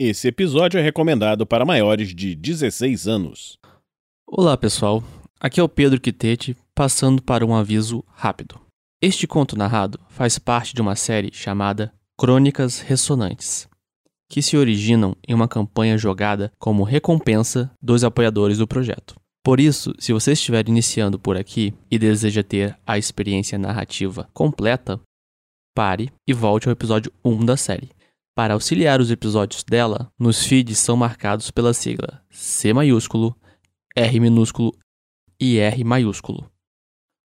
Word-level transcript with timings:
Esse 0.00 0.28
episódio 0.28 0.78
é 0.78 0.80
recomendado 0.80 1.44
para 1.44 1.64
maiores 1.64 2.14
de 2.14 2.36
16 2.36 3.08
anos. 3.08 3.58
Olá, 4.24 4.56
pessoal. 4.56 5.02
Aqui 5.40 5.58
é 5.58 5.62
o 5.62 5.68
Pedro 5.68 6.00
Quitete, 6.00 6.56
passando 6.72 7.20
para 7.20 7.44
um 7.44 7.52
aviso 7.52 8.04
rápido. 8.14 8.60
Este 9.02 9.26
conto 9.26 9.58
narrado 9.58 9.98
faz 10.08 10.38
parte 10.38 10.72
de 10.72 10.80
uma 10.80 10.94
série 10.94 11.30
chamada 11.32 11.92
Crônicas 12.16 12.78
Ressonantes, 12.78 13.68
que 14.30 14.40
se 14.40 14.56
originam 14.56 15.16
em 15.26 15.34
uma 15.34 15.48
campanha 15.48 15.98
jogada 15.98 16.52
como 16.60 16.84
recompensa 16.84 17.68
dos 17.82 18.04
apoiadores 18.04 18.58
do 18.58 18.68
projeto. 18.68 19.16
Por 19.42 19.58
isso, 19.58 19.92
se 19.98 20.12
você 20.12 20.30
estiver 20.30 20.68
iniciando 20.68 21.18
por 21.18 21.36
aqui 21.36 21.74
e 21.90 21.98
deseja 21.98 22.44
ter 22.44 22.78
a 22.86 22.96
experiência 22.96 23.58
narrativa 23.58 24.30
completa, 24.32 25.00
pare 25.74 26.12
e 26.24 26.32
volte 26.32 26.68
ao 26.68 26.72
episódio 26.72 27.12
1 27.24 27.44
da 27.44 27.56
série. 27.56 27.97
Para 28.38 28.54
auxiliar 28.54 29.00
os 29.00 29.10
episódios 29.10 29.64
dela, 29.64 30.12
nos 30.16 30.44
feeds 30.44 30.78
são 30.78 30.96
marcados 30.96 31.50
pela 31.50 31.74
sigla 31.74 32.22
C 32.30 32.72
maiúsculo, 32.72 33.36
R 33.96 34.20
minúsculo 34.20 34.72
e 35.40 35.58
R 35.58 35.82
maiúsculo. 35.82 36.48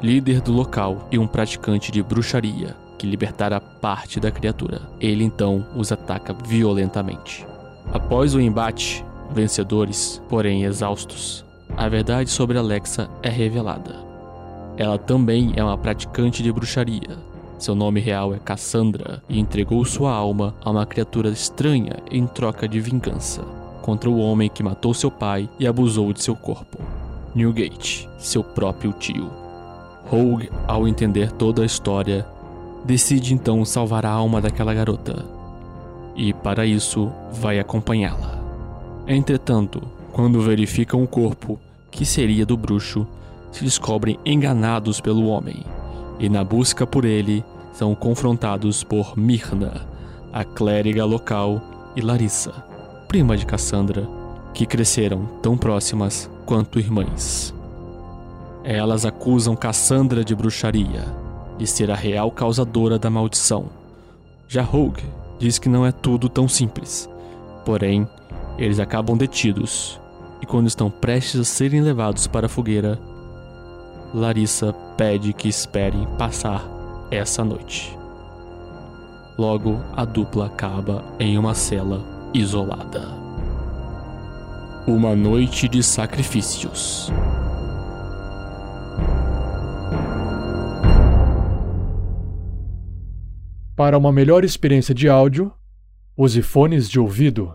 líder 0.02 0.42
do 0.42 0.52
local 0.52 1.08
e 1.10 1.18
um 1.18 1.26
praticante 1.26 1.90
de 1.90 2.02
bruxaria 2.02 2.76
que 2.98 3.06
libertara 3.06 3.60
parte 3.60 4.20
da 4.20 4.30
criatura. 4.30 4.82
Ele 5.00 5.24
então 5.24 5.66
os 5.74 5.90
ataca 5.90 6.36
violentamente. 6.46 7.46
Após 7.92 8.34
o 8.34 8.40
embate, 8.40 9.04
vencedores, 9.32 10.22
porém 10.28 10.64
exaustos. 10.64 11.44
A 11.76 11.88
verdade 11.88 12.30
sobre 12.30 12.58
Alexa 12.58 13.08
é 13.22 13.28
revelada. 13.28 13.96
Ela 14.76 14.98
também 14.98 15.52
é 15.56 15.62
uma 15.62 15.78
praticante 15.78 16.42
de 16.42 16.52
bruxaria. 16.52 17.16
Seu 17.58 17.74
nome 17.74 18.00
real 18.00 18.34
é 18.34 18.38
Cassandra 18.38 19.22
e 19.28 19.38
entregou 19.38 19.84
sua 19.84 20.12
alma 20.12 20.54
a 20.64 20.70
uma 20.70 20.86
criatura 20.86 21.28
estranha 21.28 21.96
em 22.10 22.26
troca 22.26 22.68
de 22.68 22.80
vingança 22.80 23.42
contra 23.82 24.08
o 24.08 24.18
homem 24.18 24.48
que 24.48 24.62
matou 24.62 24.94
seu 24.94 25.10
pai 25.10 25.50
e 25.58 25.66
abusou 25.66 26.12
de 26.12 26.22
seu 26.22 26.36
corpo. 26.36 26.78
Newgate, 27.34 28.08
seu 28.18 28.42
próprio 28.42 28.92
tio. 28.92 29.28
Rogue, 30.08 30.50
ao 30.66 30.86
entender 30.86 31.32
toda 31.32 31.62
a 31.62 31.66
história, 31.66 32.26
decide 32.84 33.34
então 33.34 33.64
salvar 33.64 34.06
a 34.06 34.10
alma 34.10 34.40
daquela 34.40 34.72
garota. 34.72 35.24
E 36.14 36.32
para 36.32 36.64
isso 36.64 37.10
vai 37.32 37.58
acompanhá-la. 37.58 38.41
Entretanto, 39.06 39.82
quando 40.12 40.40
verificam 40.40 41.02
o 41.02 41.08
corpo, 41.08 41.58
que 41.90 42.04
seria 42.04 42.46
do 42.46 42.56
bruxo, 42.56 43.06
se 43.50 43.64
descobrem 43.64 44.18
enganados 44.24 45.00
pelo 45.00 45.26
homem, 45.26 45.64
e 46.18 46.28
na 46.28 46.44
busca 46.44 46.86
por 46.86 47.04
ele 47.04 47.44
são 47.72 47.94
confrontados 47.94 48.84
por 48.84 49.16
Mirna, 49.16 49.86
a 50.32 50.44
clériga 50.44 51.04
local, 51.04 51.60
e 51.94 52.00
Larissa, 52.00 52.52
prima 53.08 53.36
de 53.36 53.44
Cassandra, 53.44 54.08
que 54.54 54.64
cresceram 54.64 55.26
tão 55.42 55.56
próximas 55.56 56.30
quanto 56.46 56.78
irmãs. 56.78 57.54
Elas 58.64 59.04
acusam 59.04 59.56
Cassandra 59.56 60.24
de 60.24 60.34
bruxaria, 60.34 61.04
de 61.58 61.66
ser 61.66 61.90
a 61.90 61.94
real 61.94 62.30
causadora 62.30 62.98
da 62.98 63.10
maldição. 63.10 63.66
Já 64.48 64.62
Rogue 64.62 65.02
diz 65.38 65.58
que 65.58 65.68
não 65.68 65.84
é 65.84 65.92
tudo 65.92 66.28
tão 66.28 66.46
simples, 66.48 67.08
porém 67.64 68.08
eles 68.58 68.78
acabam 68.78 69.16
detidos, 69.16 70.00
e 70.40 70.46
quando 70.46 70.66
estão 70.66 70.90
prestes 70.90 71.40
a 71.40 71.44
serem 71.44 71.80
levados 71.80 72.26
para 72.26 72.46
a 72.46 72.48
fogueira, 72.48 72.98
Larissa 74.14 74.72
pede 74.96 75.32
que 75.32 75.48
esperem 75.48 76.06
passar 76.18 76.64
essa 77.10 77.44
noite. 77.44 77.96
Logo, 79.38 79.80
a 79.96 80.04
dupla 80.04 80.46
acaba 80.46 81.02
em 81.18 81.38
uma 81.38 81.54
cela 81.54 82.04
isolada. 82.34 83.08
Uma 84.86 85.16
noite 85.16 85.68
de 85.68 85.82
sacrifícios. 85.82 87.10
Para 93.74 93.96
uma 93.96 94.12
melhor 94.12 94.44
experiência 94.44 94.94
de 94.94 95.08
áudio, 95.08 95.50
use 96.16 96.42
fones 96.42 96.88
de 96.88 97.00
ouvido. 97.00 97.54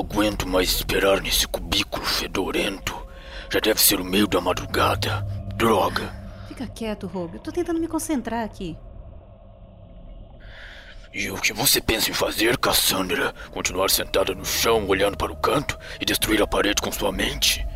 Aguento 0.00 0.48
mais 0.48 0.70
esperar 0.70 1.20
nesse 1.20 1.46
cubículo 1.46 2.04
fedorento. 2.04 2.94
Já 3.52 3.60
deve 3.60 3.80
ser 3.80 4.00
o 4.00 4.04
meio 4.04 4.26
da 4.26 4.40
madrugada. 4.40 5.22
Droga. 5.56 6.12
Fica 6.48 6.66
quieto, 6.66 7.06
Rogue. 7.06 7.36
Eu 7.36 7.40
tô 7.40 7.52
tentando 7.52 7.80
me 7.80 7.88
concentrar 7.88 8.44
aqui. 8.44 8.76
E 11.12 11.30
o 11.30 11.36
que 11.36 11.52
você 11.52 11.80
pensa 11.80 12.10
em 12.10 12.14
fazer, 12.14 12.56
Cassandra? 12.56 13.34
Continuar 13.50 13.90
sentada 13.90 14.34
no 14.34 14.44
chão, 14.44 14.86
olhando 14.86 15.16
para 15.16 15.32
o 15.32 15.36
canto 15.36 15.76
e 16.00 16.04
destruir 16.04 16.40
a 16.40 16.46
parede 16.46 16.80
com 16.80 16.92
sua 16.92 17.10
mente? 17.10 17.66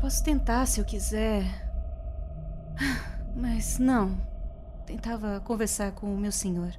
Posso 0.00 0.22
tentar 0.22 0.66
se 0.66 0.80
eu 0.80 0.84
quiser. 0.84 1.44
Mas 3.34 3.78
não. 3.78 4.20
Tentava 4.86 5.40
conversar 5.40 5.92
com 5.92 6.14
o 6.14 6.18
meu 6.18 6.32
senhor. 6.32 6.72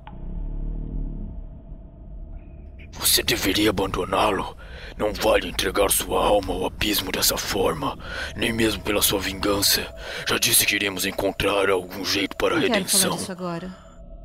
Você 2.94 3.22
deveria 3.24 3.70
abandoná-lo. 3.70 4.56
Não 4.98 5.12
vale 5.14 5.48
entregar 5.48 5.90
sua 5.90 6.24
alma 6.24 6.54
ao 6.54 6.68
abismo 6.68 7.12
dessa 7.12 7.36
forma, 7.36 7.98
nem 8.36 8.54
mesmo 8.54 8.82
pela 8.84 9.02
sua 9.02 9.20
vingança. 9.20 9.86
Já 10.28 10.38
disse 10.38 10.66
que 10.66 10.76
iremos 10.76 11.06
encontrar 11.06 11.70
algum 11.70 12.06
jeito 12.06 12.36
para 12.38 12.56
a 12.56 12.60
redenção. 12.60 13.00
quero 13.00 13.02
falar 13.02 13.16
disso 13.18 13.32
agora. 13.32 13.76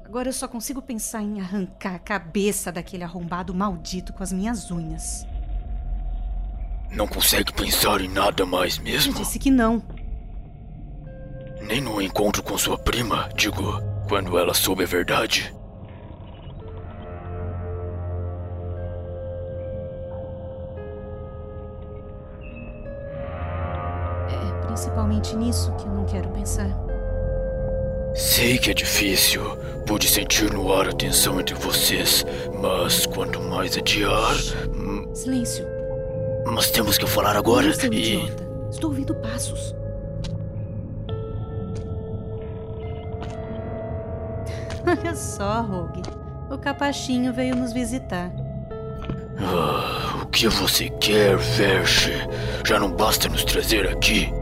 Agora 0.04 0.28
eu 0.28 0.32
só 0.32 0.46
consigo 0.48 0.80
pensar 0.82 1.22
em 1.22 1.40
arrancar 1.40 1.94
a 1.94 1.98
cabeça 1.98 2.70
daquele 2.70 3.04
arrombado 3.04 3.54
maldito 3.54 4.12
com 4.12 4.22
as 4.22 4.32
minhas 4.32 4.70
unhas. 4.70 5.26
Não 6.90 7.06
consegue 7.06 7.52
pensar 7.52 8.00
em 8.00 8.08
nada 8.08 8.46
mais 8.46 8.78
Eu 8.78 8.84
mesmo? 8.84 9.14
disse 9.14 9.38
que 9.38 9.50
não. 9.50 9.82
Nem 11.60 11.80
no 11.80 12.00
encontro 12.00 12.42
com 12.42 12.56
sua 12.56 12.78
prima, 12.78 13.28
digo, 13.36 13.82
quando 14.08 14.38
ela 14.38 14.54
soube 14.54 14.84
a 14.84 14.86
verdade. 14.86 15.54
Principalmente 24.78 25.34
nisso 25.34 25.72
que 25.72 25.86
eu 25.88 25.92
não 25.92 26.04
quero 26.04 26.28
pensar. 26.28 26.70
Sei 28.14 28.56
que 28.58 28.70
é 28.70 28.74
difícil. 28.74 29.42
Pude 29.84 30.06
sentir 30.06 30.52
no 30.52 30.72
ar 30.72 30.86
a 30.88 30.92
tensão 30.92 31.40
entre 31.40 31.56
vocês. 31.56 32.24
Mas 32.62 33.04
quanto 33.04 33.40
mais 33.40 33.76
adiar. 33.76 34.36
hum, 34.72 35.10
Silêncio. 35.12 35.66
Mas 36.46 36.70
temos 36.70 36.96
que 36.96 37.08
falar 37.08 37.34
agora. 37.36 37.66
Não, 37.66 37.92
E. 37.92 38.14
idiota. 38.18 38.44
Estou 38.70 38.90
ouvindo 38.90 39.16
passos. 39.16 39.74
Olha 44.86 45.16
só, 45.16 45.60
Rogue. 45.62 46.02
O 46.48 46.56
capachinho 46.56 47.32
veio 47.32 47.56
nos 47.56 47.72
visitar. 47.72 48.30
Ah, 49.40 50.20
o 50.22 50.26
que 50.26 50.46
você 50.46 50.88
quer, 50.88 51.36
Verge? 51.36 52.12
Já 52.64 52.78
não 52.78 52.92
basta 52.92 53.28
nos 53.28 53.42
trazer 53.42 53.88
aqui? 53.88 54.32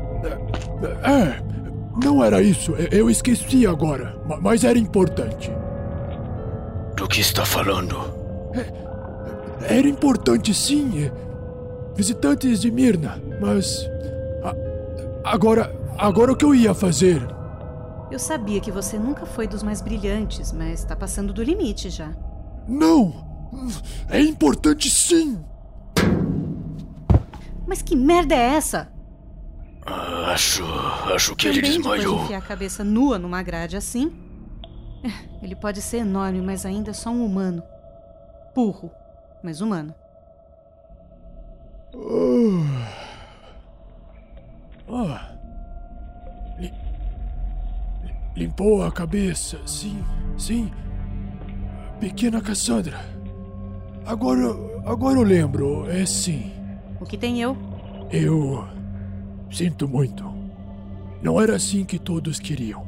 É, 1.02 1.42
não 2.02 2.22
era 2.22 2.42
isso. 2.42 2.72
Eu- 2.90 3.08
esqueci 3.10 3.66
agora. 3.66 4.16
ma- 4.26 4.38
Mas 4.40 4.64
era 4.64 4.78
importante. 4.78 5.50
Do 6.96 7.06
que 7.08 7.20
está 7.20 7.44
falando? 7.44 7.96
Era 9.68 9.88
importante 9.88 10.52
sim. 10.54 11.10
Visitantes 11.94 12.60
de 12.60 12.70
Mirna, 12.70 13.20
mas. 13.40 13.88
a- 14.42 15.30
Agora. 15.32 15.74
Agora 15.98 16.32
o 16.32 16.36
que 16.36 16.44
eu 16.44 16.54
ia 16.54 16.74
fazer? 16.74 17.22
Eu 18.10 18.18
sabia 18.18 18.60
que 18.60 18.70
você 18.70 18.98
nunca 18.98 19.24
foi 19.26 19.46
dos 19.48 19.62
mais 19.62 19.80
brilhantes, 19.80 20.52
mas 20.52 20.84
tá 20.84 20.94
passando 20.94 21.32
do 21.32 21.42
limite 21.42 21.88
já. 21.90 22.10
Não! 22.68 23.24
É 24.10 24.20
importante 24.20 24.90
sim! 24.90 25.38
Mas 27.66 27.82
que 27.82 27.96
merda 27.96 28.34
é 28.34 28.54
essa? 28.54 28.88
Ah, 29.86 30.32
acho. 30.32 30.64
Acho 31.14 31.36
que 31.36 31.46
ele 31.48 31.60
Também 31.62 31.78
depois 31.78 32.00
de 32.00 32.04
desmaiou. 32.06 32.24
enfiar 32.24 32.38
a 32.38 32.42
cabeça 32.42 32.82
nua 32.84 33.18
numa 33.18 33.42
grade 33.42 33.76
assim? 33.76 34.12
É, 35.04 35.44
Ele 35.44 35.54
pode 35.54 35.80
ser 35.80 35.98
enorme, 35.98 36.40
mas 36.40 36.66
ainda 36.66 36.90
é 36.90 36.94
só 36.94 37.10
um 37.10 37.24
humano. 37.24 37.62
Burro, 38.54 38.90
mas 39.42 39.60
humano. 39.60 39.94
Ah. 44.88 45.32
Li- 46.58 46.72
Limpou 48.36 48.82
a 48.84 48.92
cabeça, 48.92 49.58
sim, 49.66 50.02
sim. 50.36 50.70
Pequena 52.00 52.40
Cassandra. 52.40 52.98
Agora. 54.04 54.76
Agora 54.86 55.18
eu 55.18 55.24
lembro, 55.24 55.90
é 55.90 56.06
sim. 56.06 56.52
O 57.00 57.04
que 57.04 57.18
tem 57.18 57.40
eu? 57.42 57.56
Eu. 58.10 58.64
Sinto 59.50 59.88
muito. 59.88 60.24
Não 61.22 61.40
era 61.40 61.56
assim 61.56 61.84
que 61.84 61.98
todos 61.98 62.38
queriam. 62.38 62.86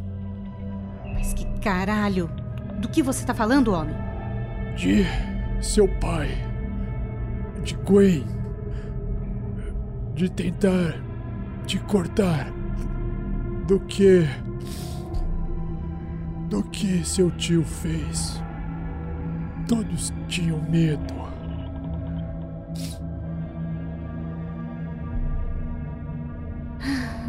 Mas 1.04 1.32
que 1.32 1.44
caralho! 1.60 2.30
Do 2.78 2.88
que 2.88 3.02
você 3.02 3.24
tá 3.24 3.34
falando, 3.34 3.72
homem? 3.72 3.94
De 4.76 5.04
seu 5.60 5.88
pai. 5.98 6.28
De 7.64 7.74
Gwen. 7.74 8.24
De 10.14 10.28
tentar 10.28 10.94
te 11.66 11.78
cortar. 11.80 12.52
Do 13.66 13.80
que. 13.80 14.26
Do 16.48 16.62
que 16.64 17.04
seu 17.04 17.30
tio 17.32 17.64
fez. 17.64 18.40
Todos 19.66 20.12
tinham 20.28 20.60
medo. 20.70 21.37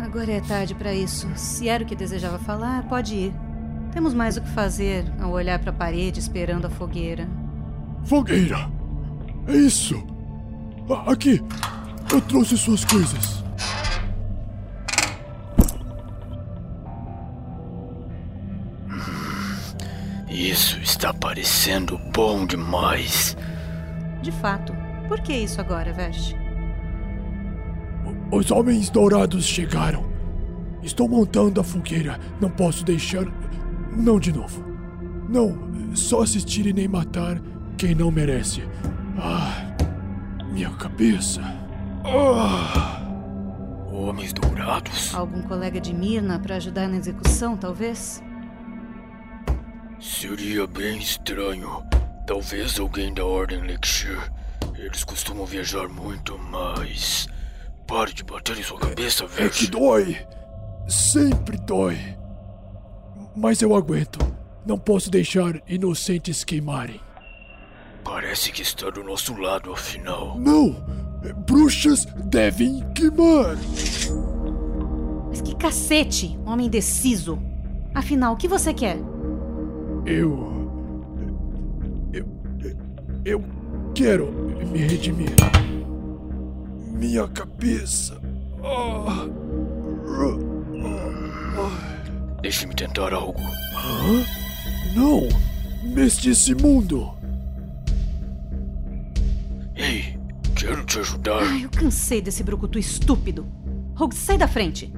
Agora 0.10 0.32
é 0.32 0.42
tarde 0.42 0.74
pra 0.74 0.92
isso. 0.92 1.28
Se 1.36 1.70
era 1.70 1.84
o 1.84 1.86
que 1.86 1.96
desejava 1.96 2.40
falar, 2.40 2.82
pode 2.90 3.14
ir. 3.14 3.34
Temos 3.92 4.12
mais 4.12 4.38
o 4.38 4.42
que 4.42 4.50
fazer 4.50 5.06
ao 5.22 5.30
olhar 5.30 5.60
pra 5.60 5.72
parede 5.72 6.20
esperando 6.20 6.66
a 6.66 6.70
fogueira. 6.70 7.28
Fogueira! 8.06 8.58
É 9.48 9.54
isso! 9.56 9.96
A- 10.90 11.12
Aqui! 11.12 11.40
Eu 12.12 12.20
trouxe 12.22 12.58
suas 12.58 12.84
coisas. 12.86 13.44
Isso 20.30 20.78
está 20.80 21.14
parecendo 21.14 21.98
bom 22.14 22.46
demais. 22.46 23.36
De 24.22 24.32
fato. 24.32 24.74
Por 25.08 25.20
que 25.22 25.34
isso 25.34 25.60
agora, 25.60 25.92
Veste? 25.92 26.36
Os 28.32 28.52
homens 28.52 28.90
dourados 28.90 29.46
chegaram. 29.46 30.06
Estou 30.84 31.08
montando 31.10 31.60
a 31.60 31.64
fogueira. 31.64 32.20
Não 32.40 32.50
posso 32.50 32.86
deixar. 32.86 33.26
Não 33.96 34.20
de 34.20 34.32
novo. 34.32 34.64
Não, 35.28 35.96
só 35.96 36.22
assistir 36.22 36.66
e 36.68 36.74
nem 36.74 36.88
matar 36.88 37.42
quem 37.78 37.94
não 37.96 38.12
merece. 38.12 38.64
Ah, 39.18 39.76
minha 40.52 40.70
cabeça. 40.72 41.42
Ah, 42.06 42.96
Homens 43.92 44.32
dourados? 44.32 45.14
Algum 45.14 45.42
colega 45.42 45.80
de 45.82 45.94
Mirna 45.94 46.40
pra 46.40 46.56
ajudar 46.56 46.88
na 46.88 46.98
execução, 46.98 47.58
talvez? 47.58 48.24
Seria 50.00 50.66
bem 50.66 50.98
estranho. 51.00 51.84
Talvez 52.26 52.80
alguém 52.80 53.14
da 53.14 53.26
Ordem 53.26 53.62
Lexir. 53.62 54.18
Eles 54.76 55.04
costumam 55.04 55.46
viajar 55.46 55.90
muito, 55.90 56.38
mas. 56.38 57.28
Pare 57.90 58.14
de 58.14 58.24
bater 58.24 58.56
em 58.56 58.62
sua 58.62 58.78
cabeça, 58.78 59.26
é 59.40 59.50
que 59.50 59.66
dói. 59.66 60.16
Sempre 60.88 61.58
dói. 61.58 61.98
Mas 63.36 63.64
eu 63.64 63.76
aguento. 63.76 64.20
Não 64.64 64.78
posso 64.78 65.10
deixar 65.10 65.60
inocentes 65.68 66.44
queimarem. 66.44 67.02
Parece 68.04 68.52
que 68.52 68.62
está 68.62 68.92
do 68.92 69.04
nosso 69.04 69.36
lado, 69.36 69.74
afinal. 69.74 70.38
Não! 70.38 70.76
Bruxas 71.48 72.06
devem 72.26 72.88
queimar! 72.94 73.58
Mas 75.28 75.42
que 75.42 75.56
cacete, 75.56 76.40
homem 76.46 76.68
indeciso! 76.68 77.42
Afinal, 77.96 78.36
o 78.36 78.38
que 78.38 78.48
você 78.48 78.72
quer? 78.72 78.98
Eu. 80.06 80.70
Eu. 82.14 82.28
Eu 83.26 83.44
quero 83.96 84.32
me 84.72 84.78
redimir. 84.78 85.34
Minha 87.00 87.26
cabeça. 87.30 88.20
Ah. 88.62 89.26
Deixe-me 92.42 92.76
tentar 92.76 93.14
algo. 93.14 93.40
Hã? 93.74 94.26
Não! 94.94 95.30
Neste 95.82 96.54
mundo! 96.56 97.14
Ei, 99.78 100.20
quero 100.58 100.84
te 100.84 101.00
ajudar. 101.00 101.42
Ai, 101.42 101.64
eu 101.64 101.70
cansei 101.70 102.22
desse 102.22 102.44
brucutu 102.44 102.78
estúpido. 102.78 103.48
Rogue, 103.96 104.16
sai 104.16 104.38
da 104.38 104.48
frente! 104.50 104.92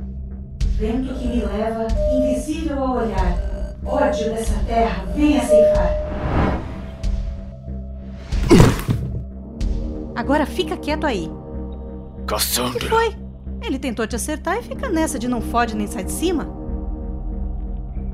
Vento 0.80 1.14
que 1.14 1.28
me 1.28 1.46
leva, 1.46 1.86
invisível 2.16 2.84
ao 2.84 2.98
olhar. 2.98 3.76
Ódio 3.86 4.34
dessa 4.34 4.58
terra, 4.64 5.06
venha 5.16 5.46
ceifar. 5.46 6.12
Agora 10.16 10.48
fica 10.48 10.76
quieto 10.78 11.06
aí. 11.06 11.30
O 12.22 12.26
que 12.26 12.34
Cassandra, 12.34 12.90
foi? 12.90 13.16
Ele 13.62 13.78
tentou 13.78 14.08
te 14.08 14.16
acertar 14.16 14.58
e 14.58 14.64
fica 14.64 14.90
nessa 14.90 15.20
de 15.20 15.28
não 15.28 15.42
fode 15.42 15.76
nem 15.76 15.88
sai 15.88 16.04
de 16.04 16.12
cima? 16.12 16.62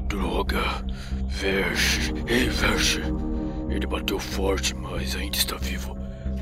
droga. 0.08 0.64
Verge. 1.28 2.14
Ei, 2.28 2.50
Verge. 2.50 3.02
Ele 3.70 3.86
bateu 3.86 4.20
forte, 4.20 4.76
mas 4.76 5.16
ainda 5.16 5.38
está 5.38 5.56
vivo. 5.58 5.96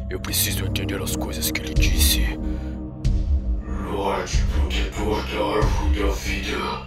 Eu 0.09 0.19
preciso 0.19 0.65
entender 0.65 1.01
as 1.01 1.15
coisas 1.15 1.51
que 1.51 1.61
ele 1.61 1.73
disse. 1.73 2.39
Lorde 3.91 4.37
protetor 4.53 5.23
da 5.27 5.57
árvore 5.57 5.99
da 5.99 6.11
vida, 6.13 6.85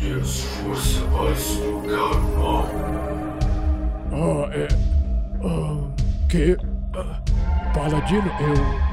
dê-nos 0.00 0.40
força 0.40 1.00
para 1.06 1.30
expurgar 1.32 2.12
o 2.12 2.38
mal. 2.38 2.66
Ah, 4.12 4.50
é. 4.54 4.68
Ah, 5.44 6.28
que. 6.28 6.56
ah, 6.94 7.20
paladino, 7.74 8.30
eu. 8.40 8.89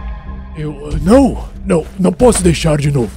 Eu. 0.58 0.90
não! 1.02 1.48
Não, 1.66 1.86
não 2.00 2.12
posso 2.14 2.42
deixar 2.42 2.78
de 2.78 2.90
novo. 2.92 3.12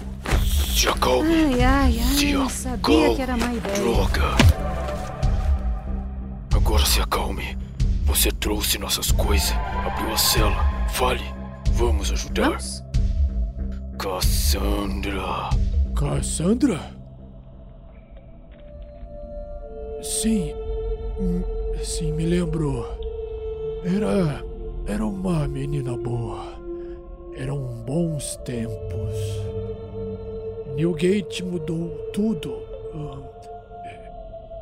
Se 0.44 0.88
acalme. 0.88 1.32
Ai, 1.32 1.62
ai, 1.62 1.92
Se 1.92 2.34
ai, 2.34 2.48
sabia 2.50 2.74
acalme. 2.74 3.16
que 3.16 3.22
era 3.22 3.36
má 3.36 3.54
ideia. 3.54 3.74
Droga. 3.76 4.22
Agora 6.54 6.84
se 6.84 7.00
acalme. 7.00 7.56
Você 8.04 8.30
trouxe 8.32 8.76
nossas 8.78 9.12
coisas, 9.12 9.52
abriu 9.86 10.12
a 10.12 10.16
cela. 10.16 10.88
Fale. 10.90 11.22
Vamos 11.74 12.10
ajudar. 12.10 12.48
Vamos? 12.50 12.82
Cassandra. 13.98 15.50
Cassandra? 15.94 16.80
Sim. 20.02 20.52
hum, 21.18 21.42
Sim, 21.82 22.12
me 22.12 22.26
lembro. 22.26 22.84
Era. 23.84 24.42
Era 24.86 25.06
uma 25.06 25.46
menina 25.46 25.96
boa. 25.96 26.59
Eram 27.36 27.58
bons 27.84 28.36
tempos. 28.44 29.14
Newgate 30.74 31.44
mudou 31.44 31.88
tudo. 32.12 32.56
Ah, 32.94 33.18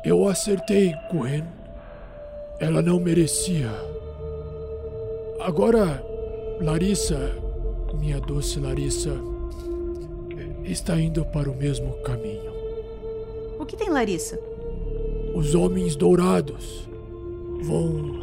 eu 0.03 0.27
acertei 0.27 0.93
Gwen. 1.11 1.43
Ela 2.59 2.81
não 2.81 2.99
merecia. 2.99 3.69
Agora, 5.39 6.03
Larissa, 6.61 7.31
minha 7.93 8.19
doce 8.19 8.59
Larissa, 8.59 9.15
está 10.65 10.99
indo 10.99 11.23
para 11.25 11.49
o 11.49 11.55
mesmo 11.55 11.93
caminho. 12.03 12.51
O 13.57 13.65
que 13.65 13.77
tem 13.77 13.89
Larissa? 13.89 14.39
Os 15.33 15.55
homens 15.55 15.95
dourados 15.95 16.89
vão 17.61 18.18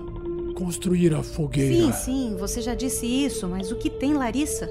construir 0.56 1.14
a 1.14 1.22
fogueira. 1.22 1.92
Sim, 1.92 1.92
sim, 1.92 2.36
você 2.36 2.62
já 2.62 2.74
disse 2.74 3.06
isso, 3.06 3.46
mas 3.46 3.70
o 3.70 3.76
que 3.76 3.90
tem 3.90 4.14
Larissa? 4.14 4.68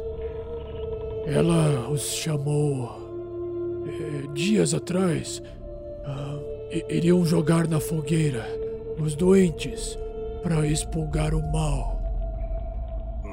Ela 1.28 1.88
os 1.90 2.02
chamou 2.16 2.90
eh, 3.88 4.28
dias 4.34 4.74
atrás. 4.74 5.42
ah, 6.06 6.40
iriam 6.90 7.24
jogar 7.24 7.68
na 7.68 7.80
fogueira 7.80 8.46
os 9.00 9.16
doentes 9.16 9.98
para 10.44 10.66
expulgar 10.68 11.34
o 11.34 11.42
mal. 11.52 11.96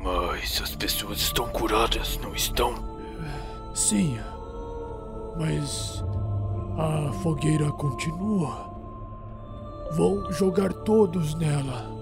Mas 0.03 0.61
as 0.63 0.75
pessoas 0.77 1.19
estão 1.21 1.49
curadas, 1.49 2.19
não 2.23 2.35
estão? 2.35 2.75
Sim, 3.75 4.19
mas 5.39 6.05
a 6.77 7.13
fogueira 7.23 7.71
continua. 7.73 8.71
Vão 9.93 10.31
jogar 10.33 10.73
todos 10.73 11.35
nela. 11.35 12.02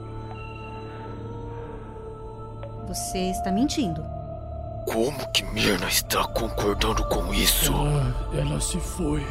Você 2.91 3.31
está 3.31 3.53
mentindo. 3.53 4.05
Como 4.85 5.29
que 5.29 5.45
Mirna 5.45 5.87
está 5.87 6.25
concordando 6.27 7.05
com 7.05 7.33
isso? 7.33 7.73
Ela, 7.73 8.15
ela 8.35 8.61
se 8.61 8.81
foi. 8.81 9.25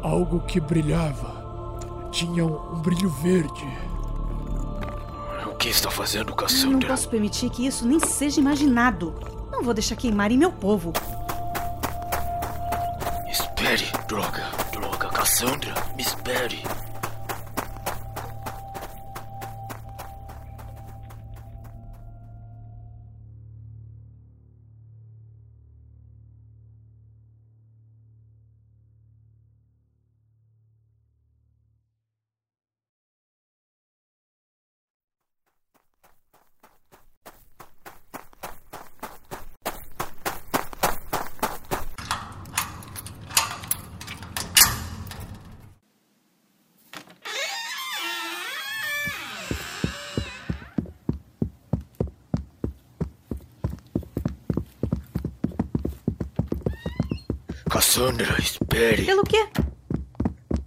Algo 0.00 0.38
que 0.38 0.60
brilhava. 0.60 2.08
Tinha 2.12 2.46
um, 2.46 2.74
um 2.74 2.80
brilho 2.82 3.10
verde. 3.10 3.66
O 5.44 5.56
que 5.56 5.70
está 5.70 5.90
fazendo, 5.90 6.26
Eu 6.26 6.30
não 6.30 6.36
Cassandra? 6.36 6.88
posso 6.88 7.08
permitir 7.08 7.50
que 7.50 7.66
isso 7.66 7.84
nem 7.84 7.98
seja 7.98 8.38
imaginado. 8.40 9.12
Não 9.50 9.64
vou 9.64 9.74
deixar 9.74 9.96
queimarem 9.96 10.38
meu 10.38 10.52
povo. 10.52 10.92
Espere, 13.28 13.88
droga, 14.06 14.44
droga, 14.70 15.08
Cassandra, 15.08 15.74
me 15.96 16.02
espere. 16.04 16.62
Cassandra, 58.00 58.40
espere. 58.40 59.04
Pelo 59.04 59.22
quê? 59.24 59.46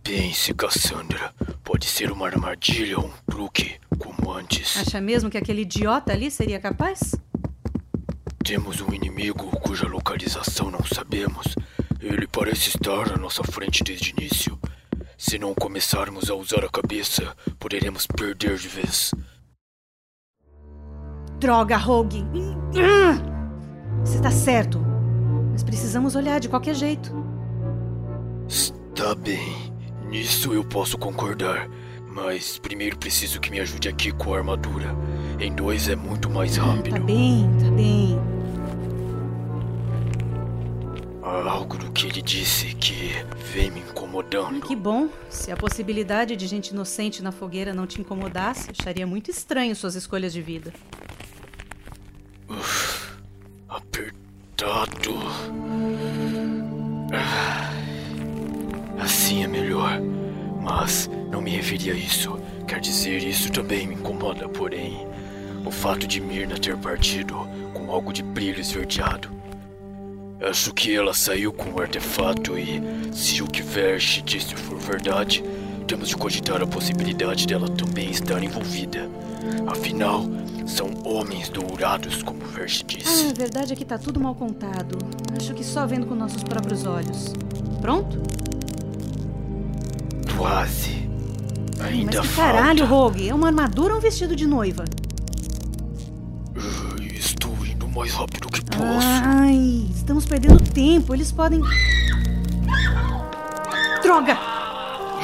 Pense, 0.03 0.53
Cassandra. 0.53 1.33
Pode 1.63 1.87
ser 1.87 2.11
uma 2.11 2.27
armadilha 2.27 2.99
ou 2.99 3.07
um 3.07 3.13
truque, 3.27 3.79
como 3.97 4.31
antes. 4.31 4.77
Acha 4.77 5.01
mesmo 5.01 5.31
que 5.31 5.37
aquele 5.39 5.63
idiota 5.63 6.13
ali 6.13 6.29
seria 6.29 6.59
capaz? 6.59 7.15
Temos 8.43 8.81
um 8.81 8.93
inimigo 8.93 9.49
cuja 9.61 9.87
localização 9.87 10.69
não 10.69 10.83
sabemos. 10.83 11.55
Ele 11.99 12.27
parece 12.27 12.69
estar 12.69 13.11
à 13.11 13.17
nossa 13.17 13.43
frente 13.43 13.83
desde 13.83 14.11
o 14.11 14.19
início. 14.19 14.59
Se 15.17 15.39
não 15.39 15.55
começarmos 15.55 16.29
a 16.29 16.35
usar 16.35 16.63
a 16.63 16.69
cabeça, 16.69 17.35
poderemos 17.57 18.05
perder 18.05 18.57
de 18.57 18.67
vez. 18.67 19.11
Droga, 21.39 21.77
Rogue! 21.77 22.23
Você 24.05 24.21
tá 24.21 24.29
certo. 24.29 24.82
Mas 25.53 25.63
precisamos 25.63 26.15
olhar 26.15 26.39
de 26.39 26.49
qualquer 26.49 26.75
jeito. 26.75 27.13
Está 28.49 29.15
bem. 29.15 29.71
Nisso 30.09 30.53
eu 30.53 30.63
posso 30.65 30.97
concordar. 30.97 31.69
Mas 32.11 32.59
primeiro 32.59 32.97
preciso 32.97 33.39
que 33.39 33.49
me 33.49 33.59
ajude 33.59 33.87
aqui 33.87 34.11
com 34.11 34.33
a 34.33 34.37
armadura. 34.39 34.95
Em 35.39 35.53
dois 35.53 35.87
é 35.87 35.95
muito 35.95 36.29
mais 36.29 36.57
Tá 36.57 36.63
rápido. 36.63 37.01
bem, 37.03 37.49
tá 37.59 37.71
bem. 37.71 38.19
Há 41.23 41.49
algo 41.49 41.77
do 41.77 41.89
que 41.91 42.05
ele 42.07 42.21
disse 42.21 42.75
que 42.75 43.11
vem 43.53 43.71
me 43.71 43.79
incomodando. 43.79 44.61
Que 44.61 44.75
bom. 44.75 45.07
Se 45.29 45.51
a 45.51 45.57
possibilidade 45.57 46.35
de 46.35 46.45
gente 46.45 46.69
inocente 46.69 47.23
na 47.23 47.31
fogueira 47.31 47.73
não 47.73 47.87
te 47.87 47.99
incomodasse, 48.01 48.69
acharia 48.77 49.07
muito 49.07 49.31
estranho 49.31 49.75
suas 49.75 49.95
escolhas 49.95 50.33
de 50.33 50.41
vida. 50.41 50.71
Apertado. 53.67 54.12
Ah, 57.11 57.69
Assim 58.99 59.43
é 59.43 59.47
melhor. 59.47 59.99
Mas 60.61 61.09
não 61.31 61.41
me 61.41 61.51
referi 61.51 61.91
a 61.91 61.93
isso. 61.93 62.37
Quer 62.67 62.79
dizer, 62.79 63.17
isso 63.23 63.51
também 63.51 63.87
me 63.87 63.95
incomoda, 63.95 64.47
porém. 64.47 65.05
O 65.65 65.71
fato 65.71 66.07
de 66.07 66.21
Mirna 66.21 66.57
ter 66.57 66.77
partido 66.77 67.47
com 67.73 67.91
algo 67.91 68.13
de 68.13 68.21
brilho 68.23 68.59
esverdeado. 68.59 69.29
Acho 70.41 70.73
que 70.73 70.95
ela 70.95 71.13
saiu 71.13 71.53
com 71.53 71.71
o 71.71 71.81
artefato 71.81 72.57
e, 72.57 72.81
se 73.13 73.41
o 73.41 73.47
que 73.47 73.61
Versh 73.61 74.21
disse 74.25 74.55
for 74.55 74.77
verdade, 74.77 75.43
temos 75.87 76.09
de 76.09 76.17
cogitar 76.17 76.61
a 76.61 76.67
possibilidade 76.67 77.47
dela 77.47 77.69
também 77.69 78.09
estar 78.09 78.43
envolvida. 78.43 79.09
Afinal, 79.67 80.25
são 80.65 80.89
homens 81.05 81.49
dourados, 81.49 82.21
como 82.23 82.39
Ah, 82.55 82.65
disse. 82.65 83.29
a 83.29 83.33
verdade 83.33 83.73
é 83.73 83.75
que 83.75 83.83
tá 83.85 83.97
tudo 83.97 84.19
mal 84.19 84.35
contado. 84.35 84.97
Acho 85.37 85.53
que 85.53 85.63
só 85.63 85.85
vendo 85.85 86.05
com 86.05 86.15
nossos 86.15 86.43
próprios 86.43 86.85
olhos. 86.85 87.33
Pronto? 87.81 88.21
Quase. 90.37 91.09
Ainda 91.81 92.17
Mas 92.17 92.19
que 92.21 92.27
falta. 92.35 92.53
caralho, 92.53 92.85
Rogue? 92.85 93.27
É 93.29 93.33
uma 93.35 93.47
armadura 93.47 93.93
ou 93.93 93.99
um 93.99 94.01
vestido 94.01 94.35
de 94.35 94.45
noiva? 94.47 94.85
Ah, 96.55 96.95
Estou 97.13 97.53
indo 97.65 97.87
mais 97.89 98.13
rápido 98.13 98.47
que 98.47 98.61
posso. 98.63 99.07
Ai, 99.25 99.85
estamos 99.95 100.25
perdendo 100.25 100.61
tempo. 100.71 101.13
Eles 101.13 101.31
podem. 101.31 101.61
Droga! 104.01 104.37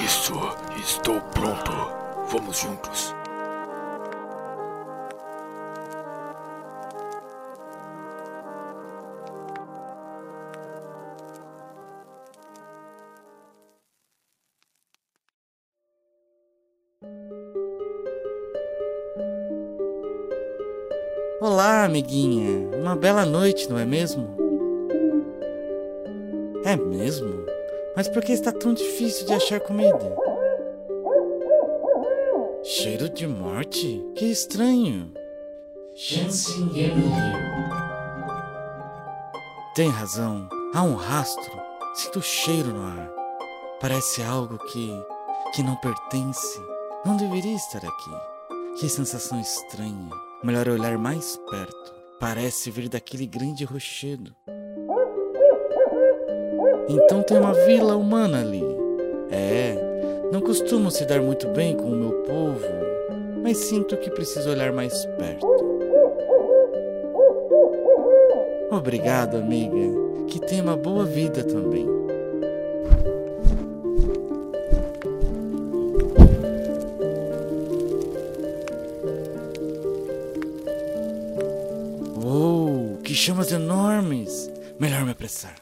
Isso, 0.04 0.34
estou 0.82 1.20
pronto. 1.22 1.72
Vamos 2.32 2.60
juntos. 2.60 3.09
Amiguinha. 21.90 22.70
Uma 22.78 22.96
bela 22.96 23.26
noite, 23.26 23.70
não 23.70 23.78
é 23.78 23.86
mesmo? 23.86 24.30
É 26.64 26.76
mesmo? 26.76 27.46
Mas 27.96 28.08
por 28.08 28.24
que 28.24 28.32
está 28.32 28.52
tão 28.52 28.74
difícil 28.74 29.26
de 29.26 29.34
achar 29.34 29.60
comida? 29.60 30.16
Cheiro 32.64 33.10
de 33.10 33.28
morte? 33.28 34.06
Que 34.16 34.26
estranho. 34.26 35.12
Tem 39.76 39.90
razão. 39.90 40.48
Há 40.74 40.84
um 40.84 40.96
rastro. 40.96 41.52
Sinto 41.96 42.22
cheiro 42.22 42.70
no 42.70 42.84
ar. 42.84 43.12
Parece 43.82 44.22
algo 44.22 44.58
que. 44.58 44.92
que 45.56 45.64
não 45.64 45.76
pertence. 45.78 46.60
Não 47.06 47.18
deveria 47.18 47.56
estar 47.56 47.80
aqui. 47.80 48.80
Que 48.80 48.88
sensação 48.88 49.40
estranha. 49.42 50.29
Melhor 50.42 50.70
olhar 50.70 50.98
mais 50.98 51.36
perto. 51.50 51.94
Parece 52.18 52.72
vir 52.72 52.88
daquele 52.88 53.26
grande 53.26 53.66
rochedo. 53.66 54.34
Então 56.88 57.22
tem 57.22 57.38
uma 57.38 57.54
vila 57.54 57.96
humana 57.98 58.40
ali. 58.40 58.64
É, 59.30 59.76
não 60.32 60.40
costumo 60.40 60.90
se 60.90 61.06
dar 61.06 61.22
muito 61.22 61.48
bem 61.50 61.76
com 61.76 61.92
o 61.92 61.96
meu 61.96 62.14
povo, 62.24 62.66
mas 63.44 63.58
sinto 63.58 63.98
que 63.98 64.10
preciso 64.10 64.50
olhar 64.50 64.72
mais 64.72 65.06
perto. 65.06 65.46
Obrigado, 68.72 69.38
amiga. 69.38 69.76
que 70.28 70.40
tenha 70.40 70.64
uma 70.64 70.78
boa 70.78 71.04
vida 71.04 71.44
também. 71.44 71.99
Chamas 83.20 83.52
enormes! 83.52 84.50
Melhor 84.80 85.04
me 85.04 85.12
apressar. 85.12 85.56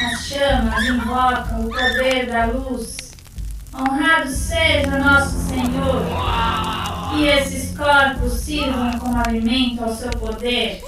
As 0.00 0.26
chamas 0.26 0.84
invocam 0.84 1.66
o 1.66 1.70
poder 1.70 2.26
da 2.26 2.46
luz. 2.46 2.79
Alimento 9.26 9.82
ao 9.82 9.94
seu 9.94 10.10
poder. 10.10 10.82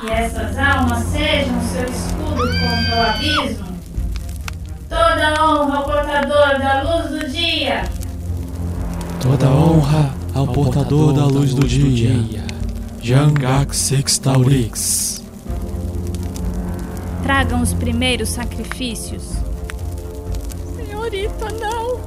Que 0.00 0.10
essas 0.10 0.56
almas 0.58 1.04
sejam 1.04 1.60
seu 1.62 1.84
escudo 1.84 2.46
contra 2.58 2.96
o 2.96 3.02
abismo. 3.08 3.70
Toda 4.88 5.44
honra 5.44 5.76
ao 5.76 5.84
portador 5.84 6.58
da 6.58 6.82
luz 6.82 7.10
do 7.10 7.28
dia. 7.28 7.84
Toda 9.22 9.48
honra 9.48 10.14
ao 10.34 10.46
portador 10.46 11.12
da 11.12 11.26
luz 11.26 11.54
do 11.54 11.66
dia, 11.66 12.44
Jangak 13.02 13.76
Sextaurix. 13.76 15.22
Tragam 17.22 17.62
os 17.62 17.74
primeiros 17.74 18.30
sacrifícios. 18.30 19.22
Senhorita, 20.74 21.48
não! 21.60 22.00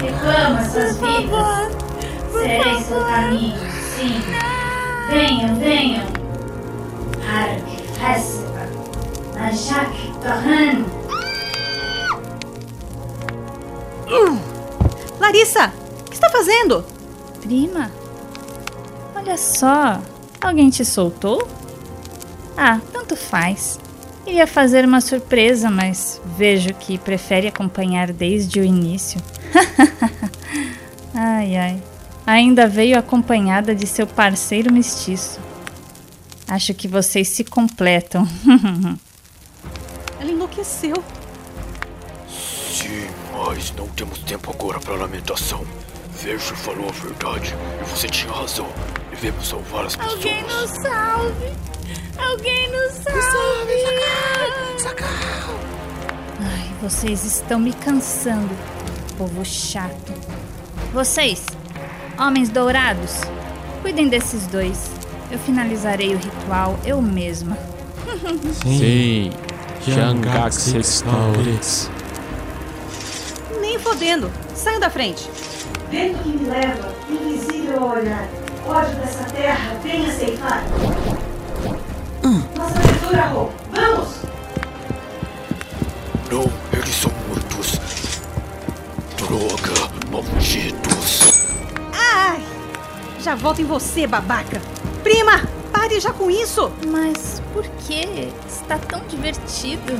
Reclama 0.00 0.64
suas 0.70 0.96
vidas. 0.98 1.68
Serei 2.32 2.80
seu 2.84 3.00
caminho, 3.04 3.58
sim. 3.96 4.22
Venham, 5.10 5.56
venham. 5.56 6.06
Hark, 7.26 7.64
Hespa, 8.00 8.62
Najak, 9.34 9.92
Torran. 10.22 10.99
Larissa, 15.20 15.70
o 16.00 16.04
que 16.04 16.14
está 16.14 16.30
fazendo? 16.30 16.84
Prima, 17.42 17.90
olha 19.14 19.36
só. 19.36 20.00
Alguém 20.40 20.70
te 20.70 20.84
soltou? 20.84 21.46
Ah, 22.56 22.80
tanto 22.90 23.14
faz. 23.14 23.78
Iria 24.26 24.46
fazer 24.46 24.84
uma 24.84 25.00
surpresa, 25.00 25.70
mas 25.70 26.20
vejo 26.36 26.72
que 26.74 26.96
prefere 26.96 27.48
acompanhar 27.48 28.12
desde 28.12 28.60
o 28.60 28.64
início. 28.64 29.20
ai, 31.14 31.56
ai. 31.56 31.82
Ainda 32.26 32.66
veio 32.66 32.98
acompanhada 32.98 33.74
de 33.74 33.86
seu 33.86 34.06
parceiro 34.06 34.72
mestiço. 34.72 35.38
Acho 36.48 36.72
que 36.72 36.88
vocês 36.88 37.28
se 37.28 37.44
completam. 37.44 38.26
Ela 40.18 40.30
enlouqueceu. 40.30 41.02
Sim, 42.28 43.06
mas 43.46 43.72
não 43.72 43.88
temos 43.88 44.18
tempo 44.20 44.50
agora 44.50 44.78
para 44.78 44.94
lamentação. 44.94 45.64
Verge 46.22 46.54
falou 46.54 46.88
a 46.88 46.92
verdade 46.92 47.54
e 47.80 47.84
você 47.88 48.06
tinha 48.06 48.30
razão. 48.32 48.68
Devemos 49.10 49.48
salvar 49.48 49.86
as 49.86 49.96
pessoas. 49.96 50.16
Alguém 50.16 50.42
nos 50.42 50.70
salve! 50.82 51.52
Alguém 52.18 52.70
nos 52.70 52.92
salve! 52.92 53.20
Ai, 56.38 56.70
vocês 56.82 57.24
estão 57.24 57.58
me 57.58 57.72
cansando, 57.72 58.54
povo 59.16 59.42
chato. 59.44 60.12
Vocês, 60.92 61.46
homens 62.18 62.50
dourados, 62.50 63.22
cuidem 63.80 64.08
desses 64.08 64.46
dois. 64.46 64.90
Eu 65.30 65.38
finalizarei 65.38 66.14
o 66.14 66.18
ritual 66.18 66.78
eu 66.84 67.00
mesma. 67.00 67.56
Sim. 68.62 69.30
Nem 69.78 70.20
fodendo. 73.80 74.30
Saiam 74.54 74.80
da 74.80 74.90
frente. 74.90 75.28
Vento 75.90 76.22
que 76.22 76.28
me 76.28 76.48
leva, 76.48 76.94
invisível 77.08 77.82
ao 77.82 77.96
olhar. 77.96 78.28
Ódio 78.66 78.94
dessa 78.96 79.24
terra, 79.24 79.74
vem 79.82 80.06
aceitar. 80.06 80.62
Nossa 82.56 82.78
aventura, 82.78 83.22
Ro. 83.26 83.50
Vamos! 83.72 84.08
Não, 86.30 86.52
eles 86.72 86.94
são 86.94 87.10
mortos. 87.26 87.80
Droga, 89.16 89.90
malditos. 90.10 91.40
Ai! 91.92 92.40
Já 93.20 93.34
volto 93.34 93.62
em 93.62 93.64
você, 93.64 94.06
babaca. 94.06 94.60
Prima, 95.02 95.42
pare 95.72 95.98
já 95.98 96.12
com 96.12 96.30
isso. 96.30 96.70
Mas 96.86 97.42
por 97.52 97.64
que? 97.86 98.30
Está 98.46 98.78
tão 98.78 99.00
divertido. 99.08 99.98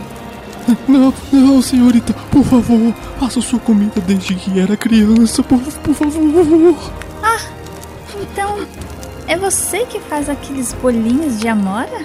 Não, 0.86 1.12
não, 1.32 1.62
senhorita, 1.62 2.12
por 2.30 2.44
favor, 2.44 2.92
faça 3.18 3.40
sua 3.40 3.58
comida 3.58 4.00
desde 4.00 4.34
que 4.34 4.60
era 4.60 4.76
criança, 4.76 5.42
por, 5.42 5.58
por 5.58 5.94
favor. 5.94 6.76
Ah, 7.22 7.40
então 8.20 8.66
é 9.26 9.36
você 9.36 9.84
que 9.86 10.00
faz 10.00 10.28
aqueles 10.28 10.72
bolinhos 10.74 11.38
de 11.38 11.48
amora? 11.48 12.04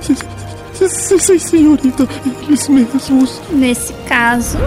Sim, 0.00 1.38
senhorita, 1.38 2.06
eles 2.42 2.68
mesmos. 2.68 3.40
Nesse 3.50 3.92
caso, 4.08 4.58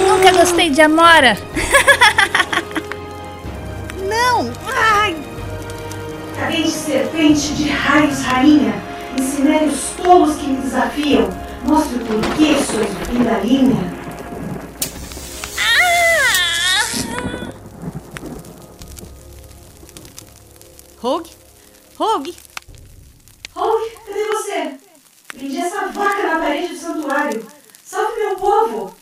nunca 0.00 0.32
gostei 0.32 0.70
de 0.70 0.80
amora. 0.80 1.36
Não! 4.08 4.50
Ai! 4.66 5.16
Cadente 6.38 6.70
serpente 6.70 7.54
de 7.54 7.68
raios, 7.68 8.22
rainha. 8.22 8.72
Ensinei 9.18 9.66
os 9.66 9.90
tolos 10.00 10.36
que 10.36 10.46
me 10.46 10.62
desafiam. 10.62 11.28
Mostre 11.64 11.96
o 11.96 12.06
porquê 12.06 12.54
sois 12.64 12.88
o 12.88 13.04
fim 13.06 13.24
da 13.24 13.38
linha. 13.40 13.98
Rogue? 21.00 21.30
Rogue? 21.96 22.36
Hulk, 23.54 23.96
cadê 24.06 24.24
você? 24.26 24.74
Prendi 25.28 25.58
essa 25.58 25.88
vaca 25.88 26.22
na 26.22 26.38
parede 26.38 26.74
do 26.74 26.80
santuário. 26.80 27.46
Salve 27.84 28.20
meu 28.20 28.36
povo! 28.36 28.96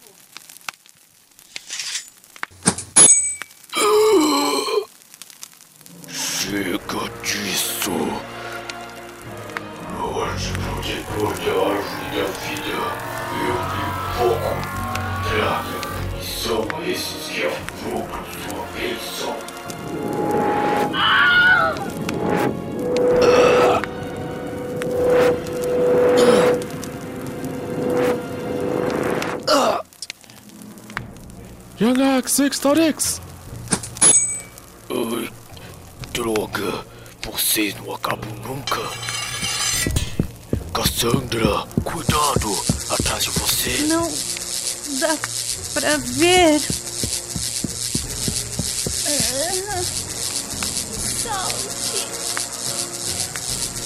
Chega 6.48 6.78
disso. 7.24 7.90
Morte 9.98 10.52
de 10.80 10.96
cuidar 11.02 11.74
minha 12.12 12.26
vida. 12.44 12.78
Eu 13.42 13.56
me 13.74 13.86
pouco. 14.16 14.54
Traga 15.26 15.78
a 16.54 16.88
esses 16.88 17.24
que 17.30 17.42
afogam 17.46 18.22
sua 18.44 18.62
bênção. 18.78 19.34
Ah! 20.94 21.74
Ah! 29.48 29.82
Young 31.80 32.00
Ox 32.18 32.38
6.x! 32.38 33.25
Vocês 37.56 37.74
não 37.76 37.94
acabam 37.94 38.30
nunca. 38.44 38.82
Cassandra, 40.74 41.66
cuidado, 41.82 42.52
atrás 42.90 43.24
de 43.24 43.30
você. 43.30 43.78
Não 43.88 44.12
dá 45.00 45.16
pra 45.72 45.96
ver. 45.96 46.60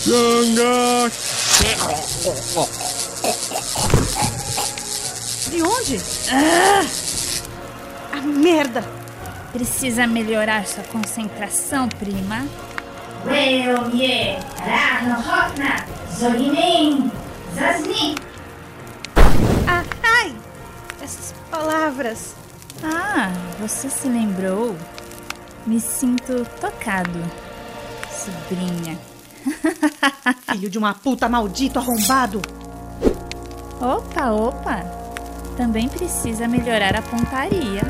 Jangak 0.05 1.17
De 5.49 5.63
onde? 5.63 6.01
Ah! 6.33 8.19
A 8.19 8.21
merda! 8.21 8.83
Precisa 9.53 10.09
melhorar 10.09 10.67
sua 10.67 10.83
concentração, 10.83 11.89
prima. 11.89 12.49
Weomie, 13.25 14.39
Rano 14.59 15.19
Hokna, 15.21 15.85
Zorinin, 16.19 17.11
Zasni. 17.55 18.15
Ah, 19.69 19.85
ai! 20.03 20.35
Essas 21.03 21.35
palavras. 21.51 22.35
Ah, 22.83 23.31
você 23.59 23.91
se 23.91 24.09
lembrou? 24.09 24.77
Me 25.67 25.79
sinto 25.81 26.47
tocado, 26.61 27.21
sobrinha. 28.11 28.99
Filho 30.53 30.71
de 30.71 30.79
uma 30.79 30.95
puta 30.95 31.29
maldito 31.29 31.79
arrombado! 31.79 32.41
Opa, 33.81 34.31
opa! 34.31 34.83
Também 35.57 35.89
precisa 35.89 36.49
melhorar 36.49 36.97
a 36.97 37.03
pontaria. 37.03 37.83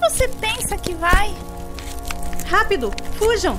Você 0.00 0.28
pensa 0.28 0.76
que 0.76 0.94
vai? 0.94 1.34
Rápido, 2.46 2.92
fujam! 3.18 3.56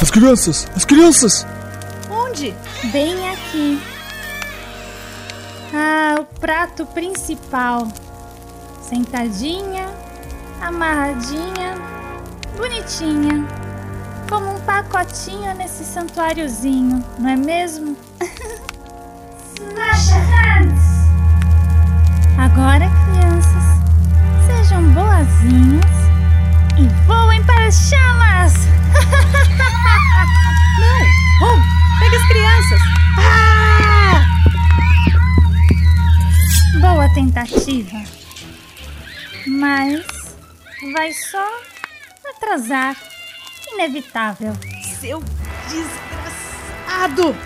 As 0.00 0.10
crianças! 0.10 0.68
As 0.74 0.84
crianças! 0.84 1.46
Onde? 2.10 2.54
Bem 2.92 3.30
aqui. 3.30 3.82
Ah, 5.74 6.16
o 6.20 6.24
prato 6.40 6.86
principal. 6.86 7.88
Sentadinha, 8.80 9.86
amarradinha, 10.62 11.74
bonitinha. 12.56 13.46
Como 14.28 14.54
um 14.54 14.60
pacotinho 14.60 15.54
nesse 15.54 15.84
santuáriozinho, 15.84 17.04
não 17.18 17.30
é 17.30 17.36
mesmo? 17.36 17.96
Agora, 22.38 22.88
crianças, 23.12 23.27
sejam 25.18 25.24
boazinhas 25.24 25.84
e 26.78 26.86
voem 27.06 27.42
para 27.44 27.66
as 27.66 27.88
chamas! 27.88 28.52
Não! 30.78 31.00
Home, 31.48 31.64
pega 31.98 32.16
as 32.16 32.28
crianças! 32.28 32.80
Ah! 33.18 34.24
Boa 36.80 37.08
tentativa. 37.14 38.02
Mas 39.46 40.04
vai 40.92 41.12
só 41.12 41.48
atrasar. 42.36 42.96
Inevitável. 43.72 44.56
Seu 45.00 45.22
desgraçado! 45.68 47.36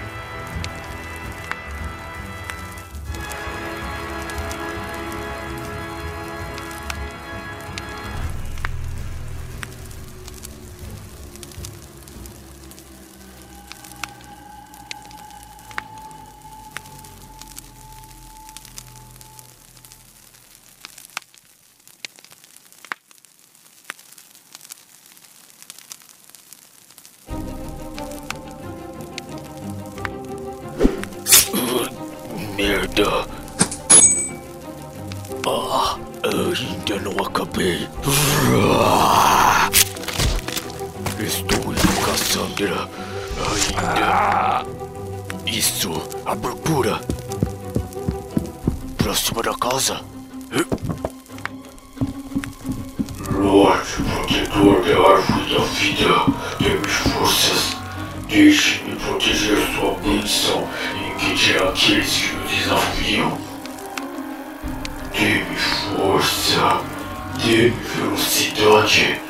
Dê-me 67.53 67.69
velocidade. 67.69 69.21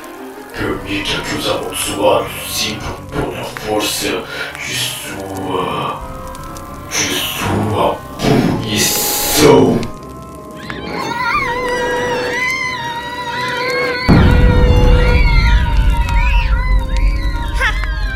Permita 0.57 1.21
que 1.23 1.35
os 1.35 1.45
amaldiçoados 1.45 2.57
sintam 2.57 2.95
toda 3.11 3.41
a 3.41 3.43
força 3.43 4.23
de 4.65 4.75
sua. 4.75 6.01
de 6.89 7.15
sua 7.19 7.95
punição. 8.61 9.77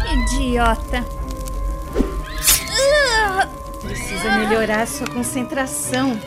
Idiota. 0.10 1.06
Precisa 3.82 4.38
melhorar 4.38 4.88
sua 4.88 5.08
concentração, 5.08 6.18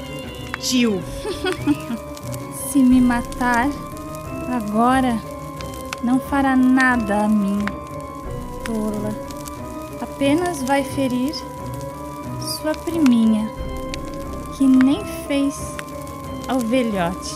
tio. 0.61 1.03
Se 2.71 2.79
me 2.85 3.01
matar 3.01 3.69
agora, 4.49 5.19
não 6.05 6.21
fará 6.21 6.55
nada 6.55 7.25
a 7.25 7.29
mim, 7.29 7.59
tola. 8.65 9.13
Apenas 10.01 10.63
vai 10.63 10.85
ferir 10.85 11.35
sua 12.41 12.73
priminha, 12.73 13.51
que 14.57 14.65
nem 14.65 15.05
fez 15.27 15.57
ao 16.47 16.61
velhote. 16.61 17.35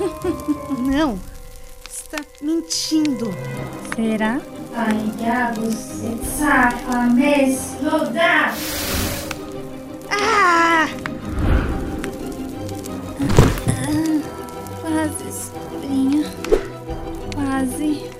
Não, 0.78 1.18
está 1.90 2.18
mentindo. 2.42 3.30
Será? 3.96 4.38
Ah! 10.10 11.07
Quase, 15.08 15.32
sobrinha. 15.32 16.24
Quase. 17.34 18.17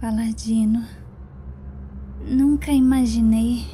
Paladino. 0.00 0.84
Nunca 2.24 2.70
imaginei 2.70 3.66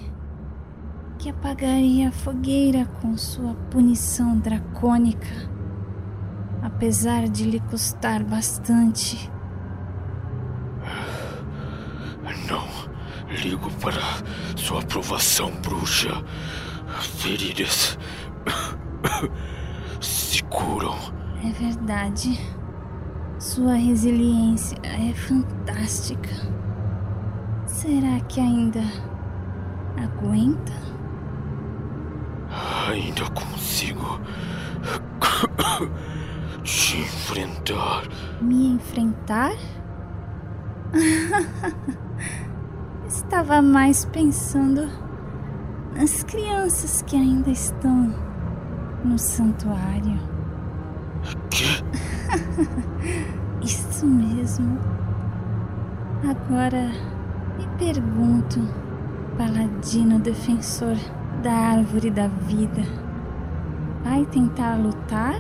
que 1.18 1.28
apagaria 1.28 2.09
a 2.09 2.12
fogueira 2.12 2.87
com 2.87 3.14
sua 3.18 3.54
punição 3.70 4.38
dracônica, 4.38 5.28
apesar 6.62 7.28
de 7.28 7.44
lhe 7.44 7.61
custar 7.61 8.24
bastante. 8.24 9.30
Não 12.48 12.66
ligo 13.42 13.70
para 13.72 14.00
sua 14.56 14.80
aprovação, 14.80 15.52
bruxa. 15.61 16.11
Feridas 17.18 17.98
se 20.00 20.42
curam. 20.44 20.96
É 21.44 21.50
verdade. 21.52 22.60
Sua 23.61 23.75
resiliência 23.75 24.79
é 24.83 25.12
fantástica. 25.12 26.31
Será 27.66 28.18
que 28.20 28.40
ainda 28.40 28.81
aguenta? 30.03 30.73
ainda 32.88 33.29
consigo 33.33 34.18
te 36.64 37.01
enfrentar. 37.01 38.05
Me 38.40 38.68
enfrentar? 38.68 39.53
Estava 43.07 43.61
mais 43.61 44.07
pensando 44.07 44.88
nas 45.94 46.23
crianças 46.23 47.03
que 47.03 47.14
ainda 47.14 47.51
estão 47.51 48.14
no 49.05 49.18
santuário. 49.18 50.18
Que? 51.51 51.85
Isso 54.00 54.06
mesmo. 54.06 54.78
Agora 56.26 56.90
me 57.58 57.66
pergunto, 57.76 58.58
paladino 59.36 60.18
defensor 60.18 60.96
da 61.42 61.52
árvore 61.52 62.10
da 62.10 62.28
vida, 62.28 62.80
vai 64.02 64.24
tentar 64.24 64.76
lutar 64.76 65.38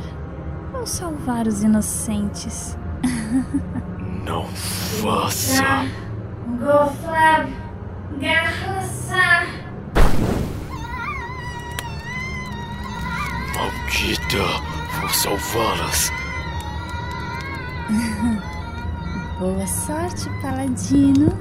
ou 0.74 0.86
salvar 0.86 1.46
os 1.46 1.62
inocentes? 1.62 2.76
Não 4.26 4.44
faça. 4.44 5.86
Goflar, 6.58 7.48
garraçar. 8.20 9.46
Maldita, 13.56 14.44
vou 15.00 15.08
salvá-las. 15.08 16.12
Boa 19.40 19.66
sorte, 19.66 20.28
paladino. 20.42 21.30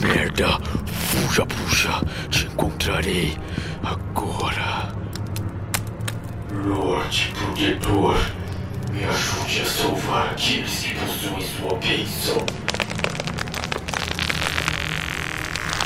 Merda, 0.00 0.58
fuja, 0.86 1.44
puxa, 1.44 2.00
te 2.30 2.46
encontrarei 2.46 3.36
agora. 3.82 4.94
Lorde 6.64 7.30
Protetor, 7.34 8.16
me 8.90 9.04
ajude 9.04 9.60
a 9.60 9.66
salvar 9.66 10.30
aqueles 10.30 10.82
que 10.82 10.94
possuem 10.94 11.42
sua 11.42 11.76
bênção. 11.76 12.38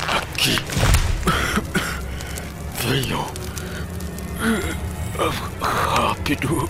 Aqui. 0.07 0.57
Venham. 2.79 3.25
Rápido. 5.17 6.69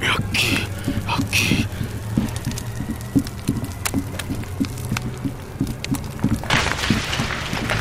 É 0.00 0.08
aqui, 0.08 0.68
aqui. 1.08 1.66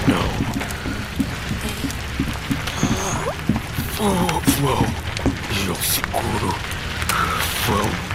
Não. 0.07 0.29
Vão. 4.59 4.85
Eu 5.67 5.75
seguro. 5.75 6.55
Vão. 7.67 8.10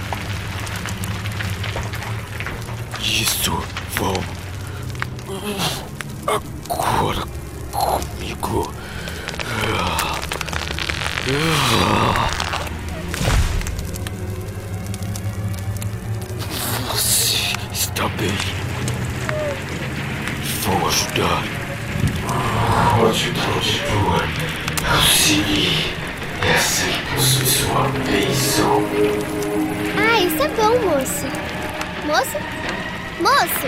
Moço? 32.07 32.39
Moço! 33.21 33.67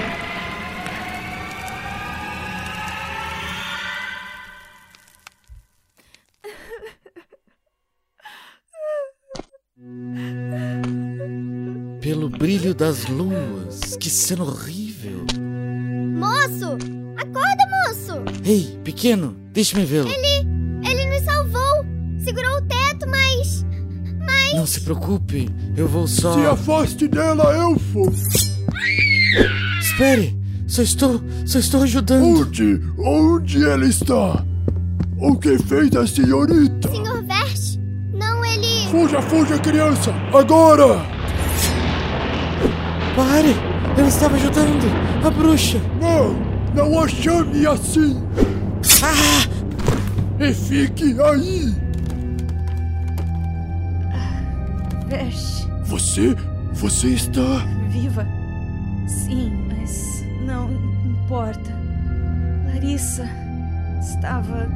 Pelo 12.00 12.30
brilho 12.30 12.72
das 12.74 13.06
luas, 13.06 13.96
que 13.96 14.08
cena 14.08 14.44
horrível. 14.44 15.26
Moço! 16.14 16.78
Acorda, 17.16 17.66
moço! 17.88 18.22
Ei, 18.44 18.78
pequeno, 18.84 19.36
deixe-me 19.52 19.84
vê-lo. 19.84 20.08
Ele. 20.08 20.37
Se 24.68 24.80
preocupe, 24.80 25.48
eu 25.76 25.88
vou 25.88 26.06
só. 26.06 26.34
Se 26.34 26.46
afaste 26.46 27.08
dela, 27.08 27.54
elfo! 27.54 28.12
Espere! 29.80 30.36
Só 30.66 30.82
estou. 30.82 31.20
Só 31.46 31.58
estou 31.58 31.82
ajudando. 31.82 32.40
Onde? 32.40 32.80
Onde 32.98 33.64
ela 33.64 33.86
está? 33.86 34.44
O 35.16 35.34
que 35.36 35.58
fez 35.58 35.96
a 35.96 36.06
senhorita? 36.06 36.90
Senhor 36.90 37.24
Vert? 37.24 37.78
Não, 38.12 38.44
ele. 38.44 38.88
Fuja, 38.90 39.22
fuja, 39.22 39.58
criança! 39.58 40.12
Agora! 40.32 41.00
Pare! 43.16 43.56
Eu 43.96 44.06
estava 44.06 44.36
ajudando 44.36 44.86
a 45.24 45.30
bruxa! 45.30 45.80
Não! 46.00 46.36
Não 46.74 47.02
a 47.02 47.08
chame 47.08 47.66
assim! 47.66 48.22
Ah! 49.02 49.48
E 50.38 50.52
fique 50.52 51.16
aí! 51.20 51.87
Você. 55.84 56.34
Você 56.74 57.08
está. 57.08 57.64
viva? 57.88 58.26
Sim, 59.06 59.52
mas 59.68 60.24
não 60.44 60.70
importa. 61.04 61.72
Larissa 62.66 63.28
estava 64.00 64.68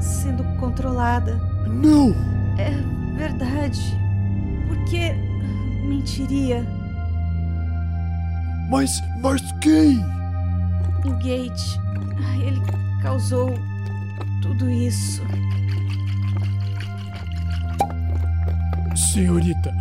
sendo 0.00 0.44
controlada. 0.58 1.34
Não! 1.66 2.14
É 2.56 2.70
verdade. 3.16 3.80
Por 4.68 4.84
que 4.84 5.12
mentiria? 5.84 6.64
Mas. 8.70 8.90
Mas 9.20 9.42
quem? 9.60 9.98
O 11.04 11.10
Gate. 11.18 11.78
Ele 12.46 12.60
causou 13.02 13.54
tudo 14.40 14.70
isso. 14.70 15.22
Senhorita, 18.94 19.74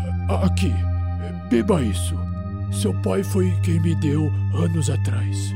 aqui. 0.44 0.74
Beba 1.50 1.82
isso. 1.82 2.16
Seu 2.72 2.94
pai 3.02 3.24
foi 3.24 3.52
quem 3.64 3.80
me 3.80 3.96
deu 3.96 4.32
anos 4.54 4.90
atrás. 4.90 5.54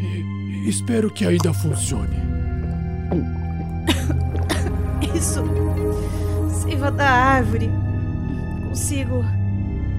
E, 0.00 0.68
espero 0.68 1.10
que 1.10 1.24
ainda 1.24 1.52
funcione. 1.54 2.16
Isso. 5.14 5.44
Seiva 6.62 6.90
da 6.90 7.08
árvore. 7.08 7.70
Consigo 8.68 9.24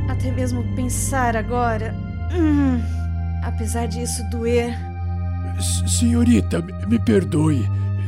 até 0.10 0.32
mesmo 0.32 0.64
pensar 0.76 1.36
agora. 1.36 1.96
Hum, 2.34 2.82
apesar 3.44 3.88
disso 3.88 4.24
doer. 4.30 4.78
Senhorita, 5.88 6.62
me 6.88 7.00
perdoe. 7.00 7.66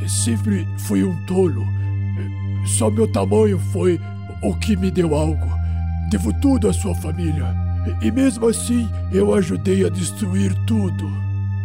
Sempre 0.08 0.68
fui 0.80 1.04
um 1.04 1.16
tolo. 1.26 1.66
Só 2.66 2.90
meu 2.90 3.08
tamanho 3.12 3.58
foi 3.72 4.00
o 4.42 4.56
que 4.56 4.76
me 4.76 4.90
deu 4.92 5.16
algo. 5.16 5.48
Devo 6.10 6.34
tudo 6.34 6.70
à 6.70 6.74
sua 6.74 6.96
família. 6.96 7.54
E 8.02 8.12
mesmo 8.12 8.48
assim, 8.48 8.90
eu 9.12 9.34
ajudei 9.34 9.86
a 9.86 9.90
destruir 9.90 10.54
tudo. 10.66 11.10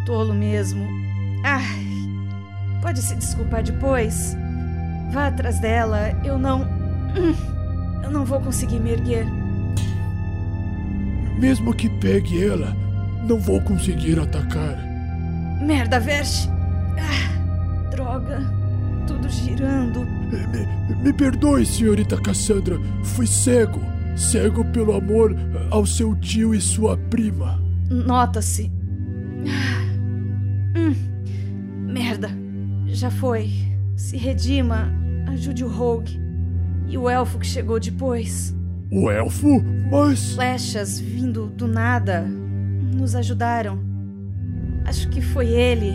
Tolo 0.07 0.35
mesmo. 0.35 0.87
Ai. 1.45 1.85
Pode 2.83 3.01
se 3.01 3.15
desculpar 3.17 3.63
depois? 3.63 4.37
Vá 5.13 5.29
atrás 5.29 5.59
dela. 5.61 6.11
Eu 6.25 6.39
não. 6.39 6.63
Hum, 7.17 7.35
Eu 8.03 8.11
não 8.11 8.25
vou 8.25 8.41
conseguir 8.41 8.81
me 8.81 8.91
erguer. 8.91 9.27
Mesmo 11.39 11.75
que 11.75 11.89
pegue 11.89 12.45
ela, 12.47 12.77
não 13.27 13.39
vou 13.39 13.61
conseguir 13.63 14.19
atacar. 14.21 14.77
Merda, 15.61 15.99
Versh. 15.99 16.49
Ah, 16.99 17.91
droga. 17.91 18.41
Tudo 19.07 19.29
girando. 19.29 20.01
Me, 20.05 20.97
me 21.03 21.13
perdoe, 21.13 21.67
senhorita 21.67 22.21
Cassandra. 22.21 22.79
Fui 23.03 23.27
cego. 23.27 23.81
Cego 24.17 24.65
pelo 24.67 24.95
amor 24.95 25.35
ao 25.71 25.85
seu 25.85 26.15
tio 26.17 26.55
e 26.55 26.61
sua 26.61 26.97
prima. 26.97 27.61
Nota-se. 27.91 28.71
Ah. 29.49 30.79
Hum. 30.79 30.95
Merda. 31.93 32.31
Já 32.87 33.11
foi. 33.11 33.51
Se 33.97 34.17
redima. 34.17 34.91
Ajude 35.27 35.65
o 35.65 35.69
Rogue. 35.69 36.19
E 36.89 36.97
o 36.97 37.09
elfo 37.09 37.39
que 37.39 37.47
chegou 37.47 37.81
depois. 37.81 38.55
O 38.91 39.11
elfo? 39.11 39.63
Mas. 39.91 40.35
Flechas 40.35 40.99
vindo 40.99 41.47
do 41.49 41.67
nada. 41.67 42.23
Nos 42.23 43.15
ajudaram. 43.15 43.79
Acho 44.85 45.09
que 45.09 45.21
foi 45.21 45.49
ele. 45.49 45.93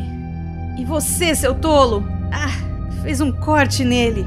E 0.78 0.86
você, 0.86 1.36
seu 1.36 1.54
tolo? 1.56 2.04
Ah, 2.32 2.69
fez 3.02 3.22
um 3.22 3.32
corte 3.32 3.84
nele. 3.84 4.26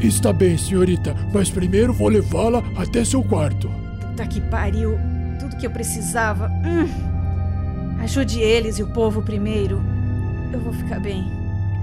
Está 0.00 0.32
bem, 0.32 0.58
senhorita, 0.58 1.14
mas 1.32 1.50
primeiro 1.50 1.92
vou 1.92 2.08
levá-la 2.08 2.62
até 2.76 3.04
seu 3.04 3.22
quarto. 3.22 3.70
Puta 4.00 4.26
que 4.26 4.40
pariu. 4.40 4.98
Tudo 5.38 5.56
que 5.56 5.66
eu 5.66 5.70
precisava. 5.70 6.48
Hum. 6.64 6.88
Ajude 8.02 8.40
eles 8.40 8.78
e 8.78 8.82
o 8.82 8.88
povo 8.88 9.22
primeiro. 9.22 9.80
Eu 10.52 10.60
vou 10.60 10.72
ficar 10.72 11.00
bem. 11.00 11.24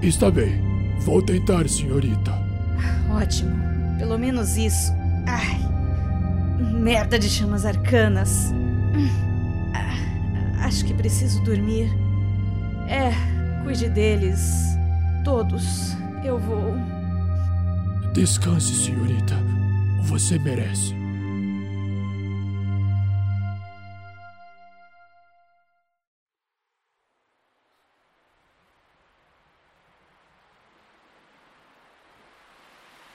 Está 0.00 0.30
bem. 0.30 0.62
Vou 1.00 1.20
tentar, 1.20 1.68
senhorita. 1.68 2.32
Ótimo. 3.10 3.54
Pelo 3.98 4.18
menos 4.18 4.56
isso. 4.56 4.92
Ai. 5.26 5.60
Merda 6.72 7.18
de 7.18 7.28
chamas 7.28 7.64
arcanas. 7.66 8.52
Hum. 8.94 9.08
Ah, 9.74 10.66
acho 10.66 10.84
que 10.84 10.94
preciso 10.94 11.42
dormir. 11.42 11.90
É, 12.88 13.12
cuide 13.64 13.88
deles. 13.88 14.76
Todos. 15.24 15.96
Eu 16.24 16.38
vou. 16.38 16.74
Descanse, 18.12 18.72
senhorita. 18.74 19.34
Você 20.02 20.38
merece. 20.38 20.94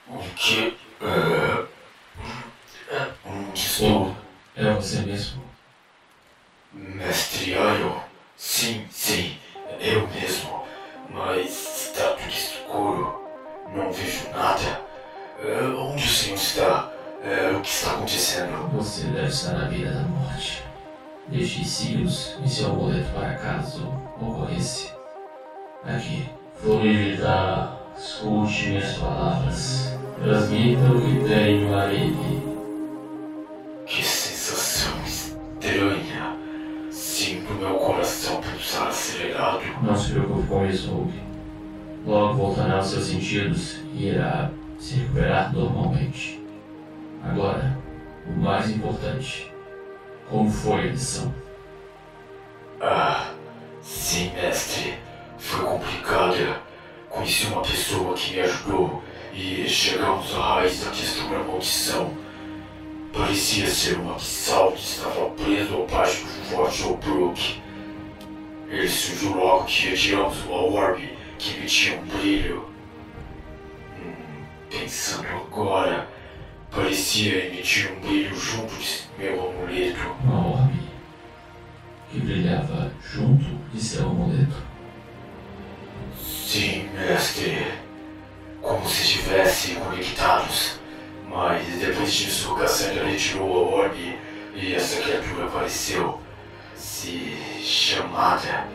O 0.10 0.20
que? 0.36 0.77
Transmita 30.68 30.92
o 30.92 31.02
que 31.02 31.30
tenho 31.30 31.78
a 31.78 31.94
ele. 31.94 32.44
Que 33.86 34.04
sensação 34.04 35.02
estranha. 35.06 36.36
Sinto 36.92 37.54
meu 37.54 37.76
coração 37.76 38.42
pulsar 38.42 38.88
acelerado. 38.88 39.62
Não 39.82 39.96
se 39.96 40.12
preocupe 40.12 40.48
com 40.48 40.66
isso, 40.66 40.92
Hulk. 40.92 41.14
Logo 42.06 42.34
voltará 42.34 42.78
aos 42.78 42.88
seus 42.88 43.06
sentidos 43.06 43.78
e 43.94 44.08
irá 44.08 44.52
se 44.78 44.96
recuperar 44.96 45.54
normalmente. 45.54 46.44
Agora, 47.24 47.78
o 48.26 48.38
mais 48.38 48.70
importante. 48.70 49.50
Como 50.30 50.52
foi 50.52 50.82
a 50.82 50.88
lição? 50.88 51.34
Ah, 52.82 53.32
sim, 53.82 54.34
mestre. 54.34 54.96
Foi 55.38 55.64
complicada. 55.64 56.60
Conheci 57.10 57.48
uma 57.48 57.62
pessoa 57.62 58.14
que 58.14 58.34
me 58.34 58.42
ajudou 58.42 59.02
e 59.38 59.70
chegamos 59.70 60.34
à 60.34 60.56
raiz 60.56 60.84
da 60.84 60.90
questão 60.90 61.30
da 61.30 61.40
maldição. 61.44 62.12
Parecia 63.14 63.68
ser 63.68 64.00
um 64.00 64.12
abissal 64.12 64.72
que 64.72 64.82
estava 64.82 65.30
preso 65.30 65.76
ao 65.76 65.88
baixo 65.88 66.24
do 66.26 66.46
forte 66.46 66.84
O'Brook. 66.84 67.62
Ele 68.68 68.90
surgiu 68.90 69.36
logo 69.36 69.66
que 69.66 69.90
retiramos 69.90 70.44
uma 70.46 70.64
orbe 70.64 71.14
que 71.38 71.56
emitia 71.56 72.00
um 72.00 72.06
brilho. 72.18 72.68
Hum, 74.00 74.44
pensando 74.72 75.28
agora, 75.28 76.10
parecia 76.72 77.46
emitir 77.46 77.92
um 77.92 78.00
brilho 78.00 78.36
junto 78.36 78.74
de 78.74 79.04
meu 79.20 79.50
amuleto. 79.50 80.16
Uma 80.24 80.48
orbe 80.48 80.80
que 82.10 82.20
brilhava 82.20 82.92
junto 83.04 83.46
de 83.72 83.80
seu 83.80 84.04
amuleto. 84.04 84.64
Sim, 86.18 86.90
mestre. 86.90 87.87
Como 88.68 88.86
se 88.86 89.02
estivessem 89.02 89.76
conectados. 89.76 90.78
Mas 91.30 91.66
depois 91.80 92.12
disso, 92.14 92.54
Cassandra 92.56 93.06
retirou 93.06 93.54
a 93.54 93.76
orbe 93.84 94.18
e 94.54 94.74
essa 94.76 95.02
criatura 95.02 95.46
apareceu. 95.46 96.20
Se 96.76 97.38
chamada 97.64 98.68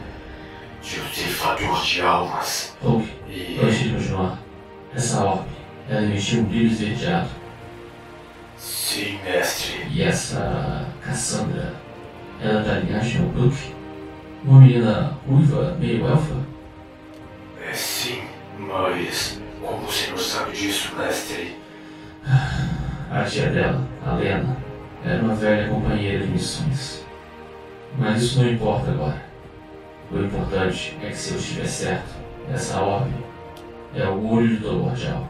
de 0.80 0.98
um 0.98 1.08
ceifador 1.12 1.84
de 1.84 2.00
almas. 2.00 2.74
Hulk, 2.80 3.06
E- 3.28 3.60
antes 3.62 3.80
de 3.80 3.90
continuar, 3.90 4.38
essa 4.94 5.24
orbe, 5.24 5.50
ela 5.90 6.02
emitiu 6.02 6.40
um 6.40 6.44
brilho 6.44 6.70
esverdeado. 6.72 7.28
Sim, 8.56 9.18
mestre. 9.22 9.86
E 9.90 10.02
essa 10.02 10.86
Cassandra, 11.04 11.74
ela 12.40 12.60
é 12.60 12.62
da 12.64 12.78
linhagem 12.80 13.26
O'Brook? 13.26 13.56
Uma 14.42 14.60
menina 14.62 15.18
ruiva, 15.28 15.76
meio 15.78 16.06
elfa? 16.06 16.36
É 17.68 17.72
sim, 17.74 18.22
mas 18.58 19.41
como 19.62 19.86
o 19.86 19.92
senhor 19.92 20.18
sabe 20.18 20.52
disso, 20.52 20.94
mestre? 20.96 21.56
A 23.10 23.24
tia 23.24 23.50
dela, 23.50 23.86
a 24.04 24.14
Lena, 24.14 24.56
era 25.04 25.22
uma 25.22 25.34
velha 25.34 25.68
companheira 25.68 26.26
de 26.26 26.32
missões. 26.32 27.04
Mas 27.96 28.22
isso 28.22 28.40
não 28.40 28.50
importa 28.50 28.90
agora. 28.90 29.22
O 30.10 30.18
importante 30.18 30.96
é 31.02 31.08
que 31.08 31.16
se 31.16 31.32
eu 31.32 31.38
estiver 31.38 31.66
certo, 31.66 32.14
essa 32.52 32.80
orbe 32.80 33.14
é 33.94 34.06
o 34.06 34.32
olho 34.32 34.58
do 34.58 34.72
Lord 34.72 35.06
Al. 35.08 35.28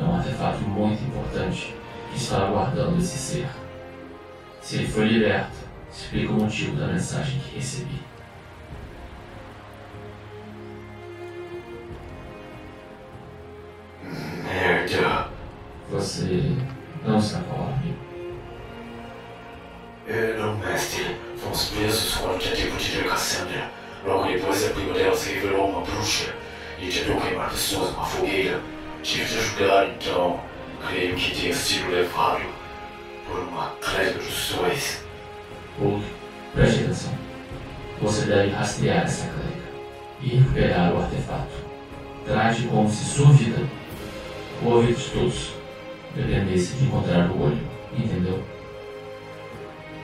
É 0.00 0.04
um 0.04 0.16
artefato 0.16 0.60
muito 0.62 1.02
importante 1.02 1.74
que 2.10 2.16
está 2.16 2.46
aguardando 2.46 2.98
esse 2.98 3.18
ser. 3.18 3.48
Se 4.60 4.76
ele 4.76 4.86
foi 4.86 5.08
liberto, 5.08 5.52
explica 5.90 6.32
o 6.32 6.40
motivo 6.40 6.76
da 6.76 6.86
mensagem 6.86 7.40
que 7.40 7.56
recebi. 7.56 8.11
Você 15.92 16.56
não 17.04 17.18
está 17.18 17.40
com 17.40 17.54
a 17.54 17.66
orbe. 17.66 17.94
É, 20.08 20.36
não, 20.38 20.56
mestre. 20.56 21.18
Fomos 21.36 21.66
presos 21.66 22.14
quando 22.16 22.38
tinha 22.38 22.56
tempo 22.56 22.76
de 22.78 22.90
ver 22.92 23.08
Cassandra. 23.10 23.70
Logo 24.02 24.26
depois, 24.26 24.64
a 24.66 24.70
prima 24.70 24.94
dela 24.94 25.14
se 25.14 25.34
revelou 25.34 25.68
uma 25.68 25.82
bruxa 25.82 26.34
e 26.80 26.88
tentou 26.88 27.20
queimar 27.20 27.50
pessoas 27.50 27.92
numa 27.92 28.06
fogueira. 28.06 28.58
Tive 29.02 29.26
de 29.26 29.38
ajudar, 29.38 29.88
então. 29.90 30.40
Creio 30.88 31.14
que 31.14 31.38
tenha 31.38 31.54
sido 31.54 31.90
levado 31.90 32.42
por 33.28 33.40
uma 33.40 33.72
clériga 33.82 34.18
dos 34.18 34.32
sóis. 34.32 35.04
Hulk, 35.78 36.04
preste 36.54 36.84
atenção. 36.84 37.18
Você 38.00 38.24
deve 38.24 38.50
rastrear 38.50 39.04
essa 39.04 39.28
clériga 39.28 39.62
e 40.22 40.28
recuperar 40.38 40.94
o 40.94 41.02
artefato. 41.02 41.52
Trate 42.24 42.62
como 42.62 42.88
se 42.88 43.04
sua 43.04 43.30
vida, 43.32 43.62
ou 44.64 44.78
a 44.78 44.82
vida 44.82 44.98
de 44.98 45.10
todos, 45.10 45.61
dependesse 46.14 46.74
de 46.74 46.84
encontrar 46.84 47.30
o 47.30 47.42
olho. 47.42 47.60
Entendeu? 47.96 48.42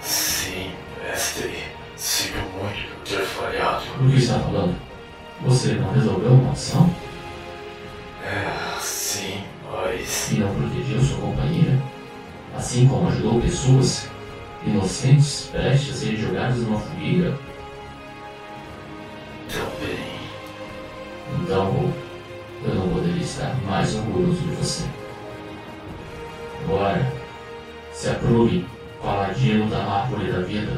Sim, 0.01 0.71
mestre. 1.03 1.65
Sinto 1.97 2.39
muito 2.61 3.05
ter 3.05 3.23
falhado. 3.23 3.85
Do 3.99 4.11
que 4.11 4.19
está 4.19 4.39
falando? 4.39 4.77
Você 5.43 5.75
não 5.75 5.93
resolveu 5.93 6.33
a 6.33 6.37
maldição? 6.37 6.95
É, 8.25 8.79
sim, 8.81 9.43
mas. 9.71 10.31
E 10.33 10.41
não 10.41 10.55
protegeu 10.55 11.01
sua 11.01 11.19
companheira? 11.19 11.81
Assim 12.57 12.89
como 12.89 13.09
ajudou 13.09 13.41
pessoas 13.41 14.09
inocentes 14.67 15.49
prestes 15.53 15.95
a 15.95 15.99
serem 15.99 16.17
jogadas 16.17 16.59
numa 16.59 16.79
fogueira? 16.79 17.39
Também. 19.49 20.09
Então, 21.41 21.93
eu 22.65 22.75
não 22.75 22.89
poderia 22.89 23.23
estar 23.23 23.55
mais 23.65 23.95
orgulhoso 23.95 24.41
de 24.43 24.55
você. 24.57 24.85
Agora, 26.65 27.13
se 27.93 28.09
aprume, 28.11 28.67
paladino 29.03 29.69
da 29.71 29.79
árvore 29.85 30.31
da 30.33 30.41
vida. 30.41 30.73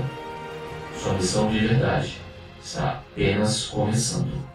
Sua 0.97 1.15
missão 1.15 1.51
de 1.51 1.59
verdade 1.59 2.21
está 2.63 2.91
apenas 2.91 3.67
começando. 3.67 4.50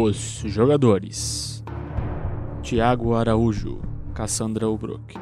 Os 0.00 0.44
jogadores. 0.46 1.64
Tiago 2.62 3.16
Araújo, 3.16 3.80
Cassandra 4.14 4.68
Ubrook, 4.68 5.14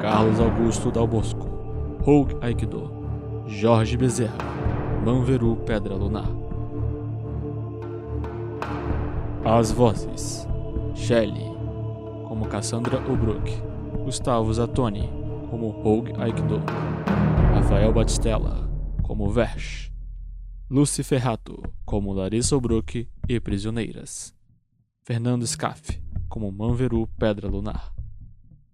Carlos 0.00 0.40
Augusto 0.40 0.90
Dal 0.90 1.06
Bosco, 1.06 1.46
Rogue 2.00 2.34
Aikido, 2.40 2.90
Jorge 3.46 3.94
Bezerra, 3.98 4.38
Manveru 5.04 5.56
Pedra 5.66 5.94
Lunar. 5.96 6.30
As 9.44 9.70
vozes: 9.70 10.48
Shelley, 10.94 11.52
como 12.26 12.46
Cassandra 12.46 12.98
Ubrook, 13.00 13.50
Gustavo 14.02 14.50
Zatoni, 14.50 15.10
como 15.50 15.72
Rogue 15.82 16.14
Aikido, 16.18 16.62
Rafael 17.52 17.92
Batistella, 17.92 18.66
como 19.02 19.28
Versh, 19.28 19.92
Lucy 20.70 21.02
Ferrato, 21.02 21.62
como 21.84 22.14
Larissa 22.14 22.56
Ubrook 22.56 23.06
e 23.28 23.40
Prisioneiras, 23.40 24.34
Fernando 25.02 25.46
Scaff, 25.46 26.00
como 26.28 26.52
Manveru 26.52 27.08
Pedra 27.18 27.48
Lunar, 27.48 27.92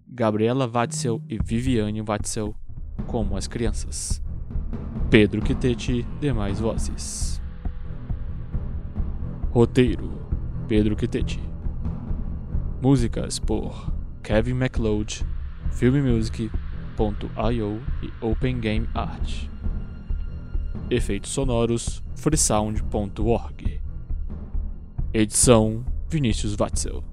Gabriela 0.06 0.66
Watzel 0.66 1.22
e 1.28 1.38
Viviane 1.42 2.02
Watzel, 2.02 2.54
como 3.06 3.36
as 3.36 3.46
crianças, 3.46 4.22
Pedro 5.12 5.42
Quitete, 5.42 6.06
demais 6.20 6.58
vozes. 6.58 7.40
Roteiro: 9.50 10.10
Pedro 10.66 10.96
Quitete. 10.96 11.38
Músicas 12.80 13.38
por 13.38 13.92
Kevin 14.22 14.54
MacLeod, 14.54 15.22
filmmusic.io 15.70 17.82
e 18.02 18.10
Open 18.24 18.60
Game 18.60 18.88
Art. 18.94 19.50
Efeitos 20.88 21.30
sonoros 21.30 22.02
freesound.org. 22.16 23.81
Edição 25.14 25.84
Vinícius 26.08 26.54
Watzel. 26.54 27.04